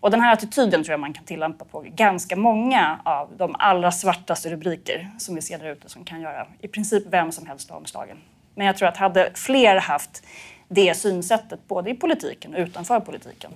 Och 0.00 0.10
den 0.10 0.20
här 0.20 0.32
attityden 0.32 0.84
tror 0.84 0.92
jag 0.92 1.00
man 1.00 1.12
kan 1.12 1.24
tillämpa 1.24 1.64
på 1.64 1.84
ganska 1.94 2.36
många 2.36 3.00
av 3.04 3.36
de 3.36 3.56
allra 3.58 3.92
svartaste 3.92 4.50
rubriker 4.50 5.10
som 5.18 5.34
vi 5.34 5.42
ser 5.42 5.58
där 5.58 5.70
ute 5.70 5.88
som 5.88 6.04
kan 6.04 6.20
göra 6.20 6.46
i 6.60 6.68
princip 6.68 7.04
vem 7.10 7.32
som 7.32 7.46
helst 7.46 7.70
omslagen. 7.70 8.18
Men 8.54 8.66
jag 8.66 8.76
tror 8.76 8.88
att 8.88 8.96
hade 8.96 9.30
fler 9.34 9.76
haft 9.76 10.22
det 10.68 10.94
synsättet, 10.94 11.68
både 11.68 11.90
i 11.90 11.94
politiken 11.94 12.54
och 12.54 12.60
utanför 12.60 13.00
politiken, 13.00 13.50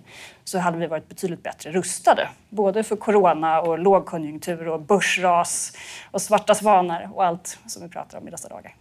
så 0.44 0.58
hade 0.58 0.78
vi 0.78 0.86
varit 0.86 1.08
betydligt 1.08 1.42
bättre 1.42 1.72
rustade. 1.72 2.28
Både 2.48 2.82
för 2.82 2.96
corona 2.96 3.60
och 3.60 3.78
lågkonjunktur 3.78 4.68
och 4.68 4.80
börsras 4.80 5.76
och 6.10 6.22
svarta 6.22 6.54
svanar 6.54 7.10
och 7.14 7.24
allt 7.24 7.58
som 7.66 7.82
vi 7.82 7.88
pratar 7.88 8.18
om 8.18 8.28
i 8.28 8.30
dessa 8.30 8.48
dagar. 8.48 8.74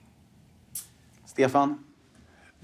Stefan? 1.25 1.83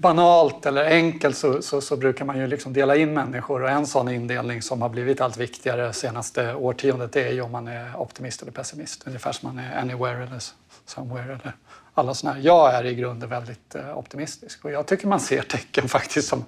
Banalt 0.00 0.66
eller 0.66 0.84
enkelt 0.84 1.36
så, 1.36 1.62
så, 1.62 1.80
så, 1.80 1.96
brukar 1.96 2.24
man 2.24 2.38
ju 2.38 2.46
liksom 2.46 2.72
dela 2.72 2.96
in 2.96 3.14
människor 3.14 3.62
och 3.62 3.70
en 3.70 3.86
sån 3.86 4.08
indelning 4.08 4.62
som 4.62 4.82
har 4.82 4.88
blivit 4.88 5.20
allt 5.20 5.36
viktigare 5.36 5.86
det 5.86 5.92
senaste 5.92 6.54
årtiondet 6.54 7.16
är 7.16 7.32
ju 7.32 7.40
om 7.40 7.52
man 7.52 7.68
är 7.68 8.00
optimist 8.00 8.42
eller 8.42 8.52
pessimist. 8.52 9.06
Ungefär 9.06 9.32
som 9.32 9.54
man 9.54 9.64
är 9.64 9.80
anywhere 9.80 10.22
eller 10.22 10.42
somewhere 10.86 11.24
eller 11.24 11.52
alla 11.94 12.14
såna 12.14 12.32
här. 12.32 12.40
Jag 12.40 12.74
är 12.74 12.84
i 12.84 12.94
grunden 12.94 13.28
väldigt 13.28 13.74
eh, 13.74 13.98
optimistisk 13.98 14.64
och 14.64 14.70
jag 14.70 14.86
tycker 14.86 15.06
man 15.06 15.20
ser 15.20 15.42
tecken 15.42 15.88
faktiskt 15.88 16.28
som, 16.28 16.44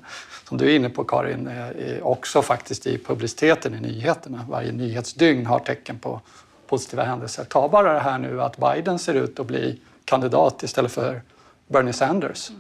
som 0.48 0.58
du 0.58 0.72
är 0.72 0.76
inne 0.76 0.90
på 0.90 1.04
Karin, 1.04 1.48
eh, 1.48 2.02
också 2.02 2.42
faktiskt 2.42 2.86
i 2.86 2.98
publiciteten 2.98 3.74
i 3.74 3.80
nyheterna. 3.80 4.46
Varje 4.48 4.72
nyhetsdygn 4.72 5.46
har 5.46 5.58
tecken 5.58 5.98
på 5.98 6.20
positiva 6.66 7.04
händelser. 7.04 7.44
Ta 7.44 7.68
bara 7.68 7.92
det 7.92 8.00
här 8.00 8.18
nu 8.18 8.42
att 8.42 8.56
Biden 8.56 8.98
ser 8.98 9.14
ut 9.14 9.40
att 9.40 9.46
bli 9.46 9.80
kandidat 10.04 10.62
istället 10.62 10.92
för 10.92 11.22
Bernie 11.68 11.92
Sanders. 11.92 12.50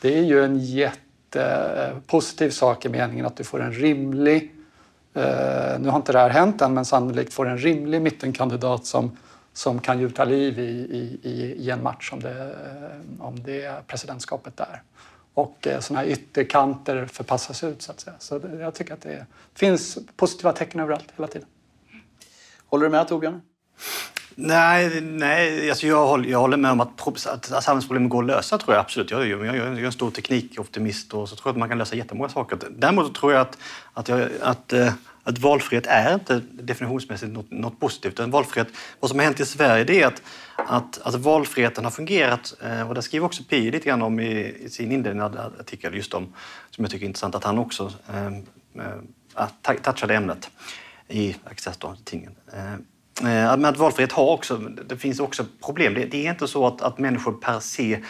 Det 0.00 0.18
är 0.18 0.22
ju 0.22 0.44
en 0.44 0.58
jättepositiv 0.58 2.50
sak 2.50 2.84
i 2.84 2.88
meningen 2.88 3.26
att 3.26 3.36
du 3.36 3.44
får 3.44 3.60
en 3.60 3.72
rimlig, 3.72 4.54
eh, 5.14 5.78
nu 5.78 5.88
har 5.88 5.96
inte 5.96 6.12
det 6.12 6.18
här 6.18 6.30
hänt 6.30 6.62
än, 6.62 6.74
men 6.74 6.84
sannolikt 6.84 7.32
får 7.32 7.48
en 7.48 7.58
rimlig 7.58 8.02
mittenkandidat 8.02 8.86
som 8.86 9.16
som 9.58 9.80
kan 9.80 10.00
gjuta 10.00 10.24
liv 10.24 10.58
i, 10.58 10.62
i, 11.22 11.54
i 11.58 11.70
en 11.70 11.82
match 11.82 12.12
om 12.12 12.20
det, 12.20 12.54
om 13.18 13.42
det 13.42 13.86
presidentskapet 13.86 14.56
där. 14.56 14.82
Och 15.34 15.66
eh, 15.66 15.80
sådana 15.80 16.00
här 16.00 16.08
ytterkanter 16.12 17.06
förpassas 17.06 17.64
ut 17.64 17.82
så 17.82 17.92
att 17.92 18.00
säga. 18.00 18.16
Så 18.18 18.40
jag 18.60 18.74
tycker 18.74 18.94
att 18.94 19.00
det 19.00 19.26
finns 19.54 19.98
positiva 20.16 20.52
tecken 20.52 20.80
överallt 20.80 21.12
hela 21.16 21.28
tiden. 21.28 21.48
Håller 22.66 22.84
du 22.84 22.90
med 22.90 23.08
Torbjörn? 23.08 23.40
Nej, 24.40 25.00
nej 25.00 25.70
alltså 25.70 25.86
jag, 25.86 26.06
håller, 26.06 26.28
jag 26.28 26.38
håller 26.38 26.56
med 26.56 26.70
om 26.70 26.80
att, 26.80 27.26
att 27.26 27.64
samhällsproblemen 27.64 28.08
går 28.08 28.22
att 28.22 28.26
lösa, 28.26 28.58
tror 28.58 28.74
jag 28.74 28.80
absolut. 28.80 29.10
Jag, 29.10 29.26
jag, 29.26 29.46
jag, 29.46 29.56
är 29.56 29.84
en 29.84 29.92
stor 29.92 30.10
teknikoptimist 30.10 31.14
och 31.14 31.28
så 31.28 31.36
tror 31.36 31.48
jag 31.48 31.52
att 31.52 31.58
man 31.58 31.68
kan 31.68 31.78
lösa 31.78 31.96
jättemånga 31.96 32.28
saker. 32.28 32.58
Däremot 32.70 33.14
tror 33.14 33.32
jag 33.32 33.40
att, 33.40 33.58
att, 33.92 34.08
jag, 34.08 34.28
att, 34.42 34.72
eh, 34.72 34.92
att 35.22 35.38
valfrihet 35.38 35.86
är 35.86 36.14
inte 36.14 36.42
definitionsmässigt 36.52 37.32
något, 37.32 37.50
något 37.50 37.80
positivt. 37.80 38.18
En 38.18 38.30
valfrihet, 38.30 38.68
vad 39.00 39.10
som 39.10 39.18
har 39.18 39.24
hänt 39.24 39.40
i 39.40 39.46
Sverige 39.46 39.84
det 39.84 40.02
är 40.02 40.06
att, 40.06 40.22
att, 40.56 40.98
att 41.02 41.14
valfriheten 41.14 41.84
har 41.84 41.90
fungerat, 41.90 42.54
eh, 42.62 42.88
och 42.88 42.94
det 42.94 43.02
skriver 43.02 43.26
också 43.26 43.42
Pi 43.44 43.70
lite 43.70 43.88
grann 43.88 44.02
om 44.02 44.20
i, 44.20 44.54
i 44.60 44.68
sin 44.68 44.92
inledande 44.92 45.38
artikel, 45.60 45.94
just 45.94 46.14
om, 46.14 46.34
som 46.70 46.84
jag 46.84 46.90
tycker 46.90 47.04
är 47.04 47.08
intressant, 47.08 47.34
att 47.34 47.44
han 47.44 47.58
också 47.58 47.92
eh, 48.08 48.26
eh 48.26 49.82
touchade 49.82 50.14
ämnet 50.14 50.50
i 51.08 51.36
Access 51.44 51.76
då, 51.76 51.96
tingen. 52.04 52.32
Eh, 53.20 53.26
Men 53.26 53.64
att 53.64 53.78
valfrihet 53.78 54.12
har 54.12 54.30
också, 54.30 54.56
det 54.88 54.96
finns 54.96 55.20
också 55.20 55.44
problem. 55.64 55.94
Det, 55.94 56.04
det 56.04 56.26
är 56.26 56.30
inte 56.30 56.48
så 56.48 56.66
att, 56.66 56.82
att 56.82 56.98
människor 56.98 57.32
per 57.32 57.60
se 57.60 58.00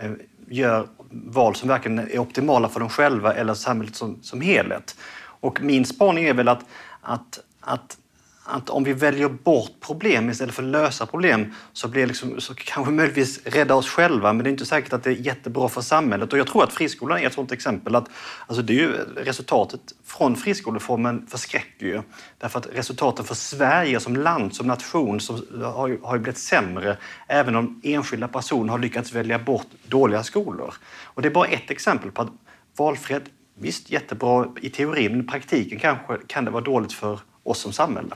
eh, 0.00 0.10
gör 0.48 0.86
val 1.10 1.54
som 1.54 1.68
verkligen 1.68 1.98
är 1.98 2.18
optimala 2.18 2.68
för 2.68 2.80
dem 2.80 2.88
själva 2.88 3.34
eller 3.34 3.54
samhället 3.54 3.94
som, 3.96 4.22
som 4.22 4.40
helhet. 4.40 4.96
Och 5.40 5.62
min 5.62 5.84
spaning 5.84 6.24
är 6.24 6.34
väl 6.34 6.48
att, 6.48 6.64
att, 7.00 7.40
att 7.60 7.96
att 8.44 8.70
om 8.70 8.84
vi 8.84 8.92
väljer 8.92 9.28
bort 9.28 9.70
problem 9.80 10.30
istället 10.30 10.54
för 10.54 10.62
att 10.62 10.68
lösa 10.68 11.06
problem 11.06 11.54
så, 11.72 11.88
blir 11.88 12.06
liksom, 12.06 12.40
så 12.40 12.54
kanske 12.54 12.92
möjligtvis 12.92 13.46
rädda 13.46 13.74
oss 13.74 13.88
själva 13.88 14.32
men 14.32 14.44
det 14.44 14.50
är 14.50 14.52
inte 14.52 14.66
säkert 14.66 14.92
att 14.92 15.04
det 15.04 15.10
är 15.10 15.14
jättebra 15.14 15.68
för 15.68 15.80
samhället. 15.80 16.32
Och 16.32 16.38
jag 16.38 16.46
tror 16.46 16.64
att 16.64 16.72
friskolan 16.72 17.18
är 17.18 17.26
ett 17.26 17.32
sådant 17.32 17.52
exempel. 17.52 17.96
Att, 17.96 18.08
alltså 18.46 18.62
det 18.62 18.72
är 18.72 18.76
ju, 18.76 18.92
resultatet 19.16 19.80
från 20.04 20.36
friskoleformen 20.36 21.26
förskräcker 21.26 21.86
ju. 21.86 22.02
Därför 22.38 22.58
att 22.58 22.66
resultaten 22.72 23.24
för 23.24 23.34
Sverige 23.34 24.00
som 24.00 24.16
land, 24.16 24.54
som 24.54 24.66
nation, 24.66 25.20
som, 25.20 25.42
har, 25.62 25.88
ju, 25.88 25.98
har 26.02 26.16
ju 26.16 26.22
blivit 26.22 26.38
sämre 26.38 26.96
även 27.28 27.56
om 27.56 27.80
enskilda 27.84 28.28
personer 28.28 28.70
har 28.70 28.78
lyckats 28.78 29.12
välja 29.12 29.38
bort 29.38 29.66
dåliga 29.86 30.22
skolor. 30.22 30.74
Och 31.04 31.22
det 31.22 31.28
är 31.28 31.32
bara 31.32 31.46
ett 31.46 31.70
exempel 31.70 32.10
på 32.10 32.22
att 32.22 32.28
valfrihet, 32.76 33.24
visst 33.58 33.90
jättebra 33.90 34.48
i 34.60 34.70
teorin, 34.70 35.12
men 35.12 35.20
i 35.20 35.28
praktiken 35.28 35.78
kanske 35.78 36.18
kan 36.26 36.44
det 36.44 36.50
vara 36.50 36.64
dåligt 36.64 36.92
för 36.92 37.20
oss 37.42 37.58
som 37.58 37.72
samhälle. 37.72 38.14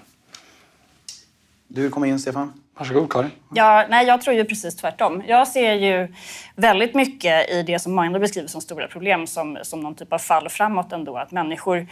Du 1.69 1.83
vill 1.83 1.91
komma 1.91 2.07
in, 2.07 2.19
Stefan? 2.19 2.66
Varsågod 2.79 3.13
Karin. 3.13 3.31
Ja, 3.55 3.87
nej, 3.89 4.07
jag 4.07 4.21
tror 4.21 4.37
ju 4.37 4.45
precis 4.45 4.77
tvärtom. 4.77 5.23
Jag 5.27 5.49
ser 5.49 5.73
ju 5.73 6.15
väldigt 6.57 6.95
mycket 6.95 7.51
i 7.51 7.63
det 7.63 7.79
som 7.79 7.95
många 7.95 8.19
beskriver 8.19 8.49
som 8.49 8.61
stora 8.61 8.89
problem 8.89 9.27
som, 9.27 9.59
som 9.63 9.81
någon 9.81 9.95
typ 9.95 10.13
av 10.13 10.19
fall 10.19 10.49
framåt 10.49 10.93
ändå. 10.93 11.17
Att 11.17 11.31
människor 11.31 11.87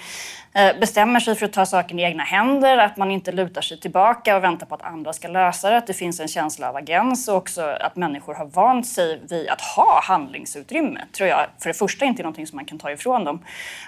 eh, 0.53 0.79
bestämmer 0.81 1.21
sig 1.21 1.35
för 1.35 1.47
att 1.47 1.53
ta 1.53 1.67
saken 1.67 1.99
i 1.99 2.03
egna 2.03 2.23
händer, 2.23 2.79
att 2.79 2.97
man 2.97 3.11
inte 3.11 3.33
lutar 3.33 3.61
sig 3.61 3.81
tillbaka 3.81 4.37
och 4.37 4.45
väntar 4.45 4.67
på 4.67 4.75
att 4.75 4.83
andra 4.83 5.13
ska 5.13 5.29
lösa 5.29 5.71
det. 5.71 5.77
Att 5.77 5.87
det 5.87 5.95
finns 5.95 6.21
en 6.21 6.29
känsla 6.29 6.69
av 6.69 6.77
agens 6.77 7.29
och 7.29 7.37
också 7.37 7.63
att 7.63 7.97
människor 7.97 8.35
har 8.35 8.47
vant 8.47 8.87
sig 8.87 9.21
vid 9.31 9.49
att 9.49 9.61
ha 9.61 10.01
handlingsutrymme. 10.03 11.01
tror 11.13 11.29
jag 11.29 11.47
för 11.59 11.71
det 11.71 11.75
första 11.75 12.05
inte 12.05 12.23
är 12.23 12.25
någonting 12.25 12.47
som 12.47 12.57
man 12.57 12.65
kan 12.65 12.79
ta 12.79 12.91
ifrån 12.91 13.25
dem. 13.25 13.41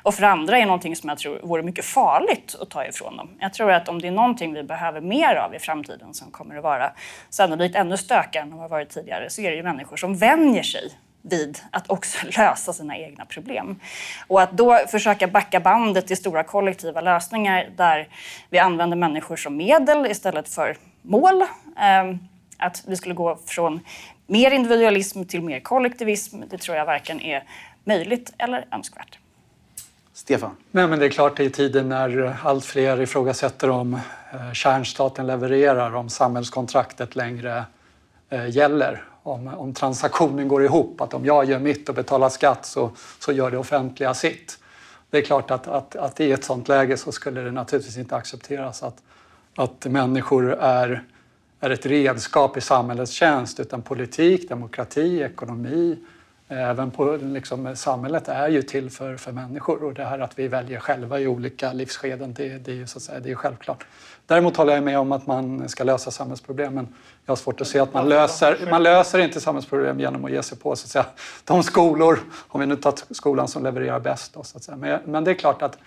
Och 0.02 0.14
för 0.14 0.22
det 0.22 0.28
andra 0.28 0.58
är 0.58 0.66
någonting 0.66 0.96
som 0.96 1.08
jag 1.08 1.18
tror 1.18 1.40
vore 1.42 1.62
mycket 1.62 1.84
farligt 1.84 2.56
att 2.60 2.70
ta 2.70 2.84
ifrån 2.84 3.16
dem. 3.16 3.28
Jag 3.38 3.54
tror 3.54 3.72
att 3.72 3.88
om 3.88 4.00
det 4.00 4.08
är 4.08 4.12
någonting 4.12 4.54
vi 4.54 4.62
behöver 4.62 5.00
mer 5.00 5.34
av 5.34 5.54
i 5.54 5.58
framtiden 5.58 6.14
som 6.14 6.30
kommer 6.30 6.56
att 6.56 6.62
vara 6.62 6.85
vara 6.86 6.94
sannolikt 7.30 7.76
ännu 7.76 7.96
stökigare 7.96 8.44
än 8.44 8.50
de 8.50 8.58
har 8.58 8.68
varit 8.68 8.90
tidigare 8.90 9.30
så 9.30 9.40
är 9.40 9.50
det 9.50 9.56
ju 9.56 9.62
människor 9.62 9.96
som 9.96 10.16
vänjer 10.16 10.62
sig 10.62 10.90
vid 11.22 11.58
att 11.70 11.90
också 11.90 12.18
lösa 12.38 12.72
sina 12.72 12.96
egna 12.96 13.24
problem. 13.24 13.80
Och 14.26 14.42
att 14.42 14.52
då 14.52 14.78
försöka 14.88 15.26
backa 15.26 15.60
bandet 15.60 16.06
till 16.06 16.16
stora 16.16 16.42
kollektiva 16.42 17.00
lösningar 17.00 17.68
där 17.76 18.08
vi 18.50 18.58
använder 18.58 18.96
människor 18.96 19.36
som 19.36 19.56
medel 19.56 20.06
istället 20.06 20.48
för 20.48 20.76
mål. 21.02 21.44
Ehm, 21.76 22.18
att 22.58 22.84
vi 22.86 22.96
skulle 22.96 23.14
gå 23.14 23.38
från 23.46 23.80
mer 24.26 24.50
individualism 24.50 25.24
till 25.24 25.42
mer 25.42 25.60
kollektivism, 25.60 26.42
det 26.50 26.58
tror 26.58 26.76
jag 26.76 26.86
varken 26.86 27.20
är 27.20 27.42
möjligt 27.84 28.32
eller 28.38 28.66
önskvärt. 28.72 29.18
Stefan? 30.16 30.50
Nej, 30.70 30.88
men 30.88 30.98
det 30.98 31.04
är 31.04 31.10
klart 31.10 31.40
i 31.40 31.50
tiden 31.50 31.88
när 31.88 32.36
allt 32.42 32.64
fler 32.64 33.00
ifrågasätter 33.00 33.70
om 33.70 33.94
eh, 33.94 34.52
kärnstaten 34.52 35.26
levererar, 35.26 35.94
om 35.94 36.08
samhällskontraktet 36.08 37.16
längre 37.16 37.64
eh, 38.28 38.48
gäller, 38.48 39.04
om, 39.22 39.48
om 39.48 39.74
transaktionen 39.74 40.48
går 40.48 40.64
ihop, 40.64 41.00
att 41.00 41.14
om 41.14 41.24
jag 41.24 41.44
gör 41.44 41.58
mitt 41.58 41.88
och 41.88 41.94
betalar 41.94 42.28
skatt 42.28 42.66
så, 42.66 42.90
så 43.18 43.32
gör 43.32 43.50
det 43.50 43.58
offentliga 43.58 44.14
sitt. 44.14 44.58
Det 45.10 45.18
är 45.18 45.22
klart 45.22 45.50
att, 45.50 45.68
att, 45.68 45.96
att 45.96 46.20
i 46.20 46.32
ett 46.32 46.44
sådant 46.44 46.68
läge 46.68 46.96
så 46.96 47.12
skulle 47.12 47.40
det 47.40 47.50
naturligtvis 47.50 47.96
inte 47.96 48.16
accepteras 48.16 48.82
att, 48.82 49.02
att 49.56 49.86
människor 49.86 50.54
är, 50.54 51.02
är 51.60 51.70
ett 51.70 51.86
redskap 51.86 52.56
i 52.56 52.60
samhällets 52.60 53.12
tjänst 53.12 53.60
utan 53.60 53.82
politik, 53.82 54.48
demokrati, 54.48 55.20
ekonomi, 55.22 55.98
Även 56.48 56.90
på 56.90 57.16
liksom, 57.22 57.76
samhället 57.76 58.28
är 58.28 58.48
ju 58.48 58.62
till 58.62 58.90
för, 58.90 59.16
för 59.16 59.32
människor 59.32 59.84
och 59.84 59.94
det 59.94 60.04
här 60.04 60.18
att 60.18 60.38
vi 60.38 60.48
väljer 60.48 60.80
själva 60.80 61.20
i 61.20 61.26
olika 61.26 61.72
livsskeden, 61.72 62.34
det, 62.34 62.58
det 62.58 62.70
är 62.70 62.76
ju 62.76 62.86
så 62.86 62.98
att 62.98 63.02
säga, 63.02 63.20
det 63.20 63.30
är 63.30 63.34
självklart. 63.34 63.86
Däremot 64.26 64.56
håller 64.56 64.74
jag 64.74 64.84
med 64.84 64.98
om 64.98 65.12
att 65.12 65.26
man 65.26 65.68
ska 65.68 65.84
lösa 65.84 66.10
samhällsproblemen. 66.10 66.88
Jag 67.24 67.30
har 67.30 67.36
svårt 67.36 67.60
att 67.60 67.66
se 67.66 67.78
att 67.78 67.94
man 67.94 68.08
löser, 68.08 68.66
man 68.70 68.82
löser 68.82 69.18
inte 69.18 69.40
samhällsproblem 69.40 70.00
genom 70.00 70.24
att 70.24 70.30
ge 70.30 70.42
sig 70.42 70.58
på 70.58 70.76
så 70.76 70.84
att 70.84 70.90
säga, 70.90 71.06
de 71.44 71.62
skolor, 71.62 72.18
om 72.48 72.60
vi 72.60 72.66
nu 72.66 72.76
tar 72.76 72.94
skolan 73.14 73.48
som 73.48 73.62
levererar 73.62 74.00
bäst. 74.00 74.34
Då, 74.34 74.42
så 74.42 74.56
att 74.56 74.64
säga. 74.64 74.76
Men, 74.76 75.00
men 75.04 75.24
det 75.24 75.30
är 75.30 75.34
klart 75.34 75.62
att, 75.62 75.78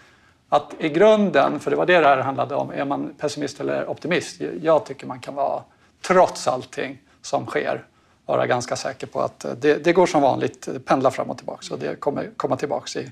att 0.49 0.73
i 0.79 0.89
grunden, 0.89 1.59
för 1.59 1.71
det 1.71 1.77
var 1.77 1.85
det 1.85 1.99
det 1.99 2.07
här 2.07 2.17
handlade 2.17 2.55
om, 2.55 2.71
är 2.71 2.85
man 2.85 3.13
pessimist 3.17 3.59
eller 3.59 3.89
optimist? 3.89 4.41
Jag 4.61 4.85
tycker 4.85 5.07
man 5.07 5.19
kan 5.19 5.35
vara, 5.35 5.63
trots 6.01 6.47
allting 6.47 7.01
som 7.21 7.45
sker, 7.45 7.85
vara 8.29 8.47
ganska 8.47 8.75
säker 8.75 9.07
på 9.07 9.21
att 9.21 9.45
det, 9.61 9.83
det 9.83 9.93
går 9.93 10.05
som 10.05 10.21
vanligt, 10.21 10.67
pendla 10.85 11.11
fram 11.11 11.29
och 11.29 11.37
tillbaka 11.37 11.73
och 11.73 11.79
det 11.79 11.95
kommer 11.95 12.29
komma 12.37 12.55
tillbaka 12.55 12.99
i, 12.99 13.11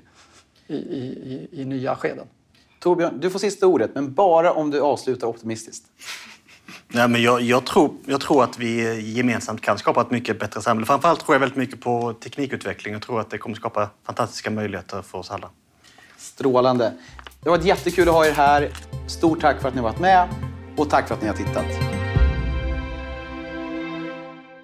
i, 0.66 0.76
i, 0.76 1.48
i 1.52 1.64
nya 1.64 1.96
skeden. 1.96 2.26
Torbjörn, 2.80 3.20
du 3.20 3.30
får 3.30 3.38
sista 3.38 3.66
ordet, 3.66 3.90
men 3.94 4.14
bara 4.14 4.52
om 4.52 4.70
du 4.70 4.80
avslutar 4.80 5.26
optimistiskt. 5.26 5.84
Nej, 6.88 7.08
men 7.08 7.22
jag, 7.22 7.40
jag, 7.40 7.66
tror, 7.66 7.94
jag 8.04 8.20
tror 8.20 8.44
att 8.44 8.58
vi 8.58 9.00
gemensamt 9.00 9.60
kan 9.60 9.78
skapa 9.78 10.00
ett 10.00 10.10
mycket 10.10 10.40
bättre 10.40 10.62
samhälle. 10.62 10.86
Framförallt 10.86 11.20
tror 11.20 11.34
jag 11.34 11.40
väldigt 11.40 11.58
mycket 11.58 11.80
på 11.80 12.12
teknikutveckling. 12.12 12.92
Jag 12.92 13.02
tror 13.02 13.20
att 13.20 13.30
det 13.30 13.38
kommer 13.38 13.56
skapa 13.56 13.88
fantastiska 14.06 14.50
möjligheter 14.50 15.02
för 15.02 15.18
oss 15.18 15.30
alla. 15.30 15.50
Strålande. 16.16 16.92
Det 17.40 17.50
var 17.50 17.58
jättekul 17.58 18.08
att 18.08 18.14
ha 18.14 18.26
er 18.26 18.32
här. 18.32 18.70
Stort 19.08 19.40
tack 19.40 19.60
för 19.60 19.68
att 19.68 19.74
ni 19.74 19.80
har 19.80 19.88
varit 19.88 20.00
med 20.00 20.28
och 20.76 20.90
tack 20.90 21.08
för 21.08 21.14
att 21.14 21.22
ni 21.22 21.28
har 21.28 21.34
tittat. 21.34 21.97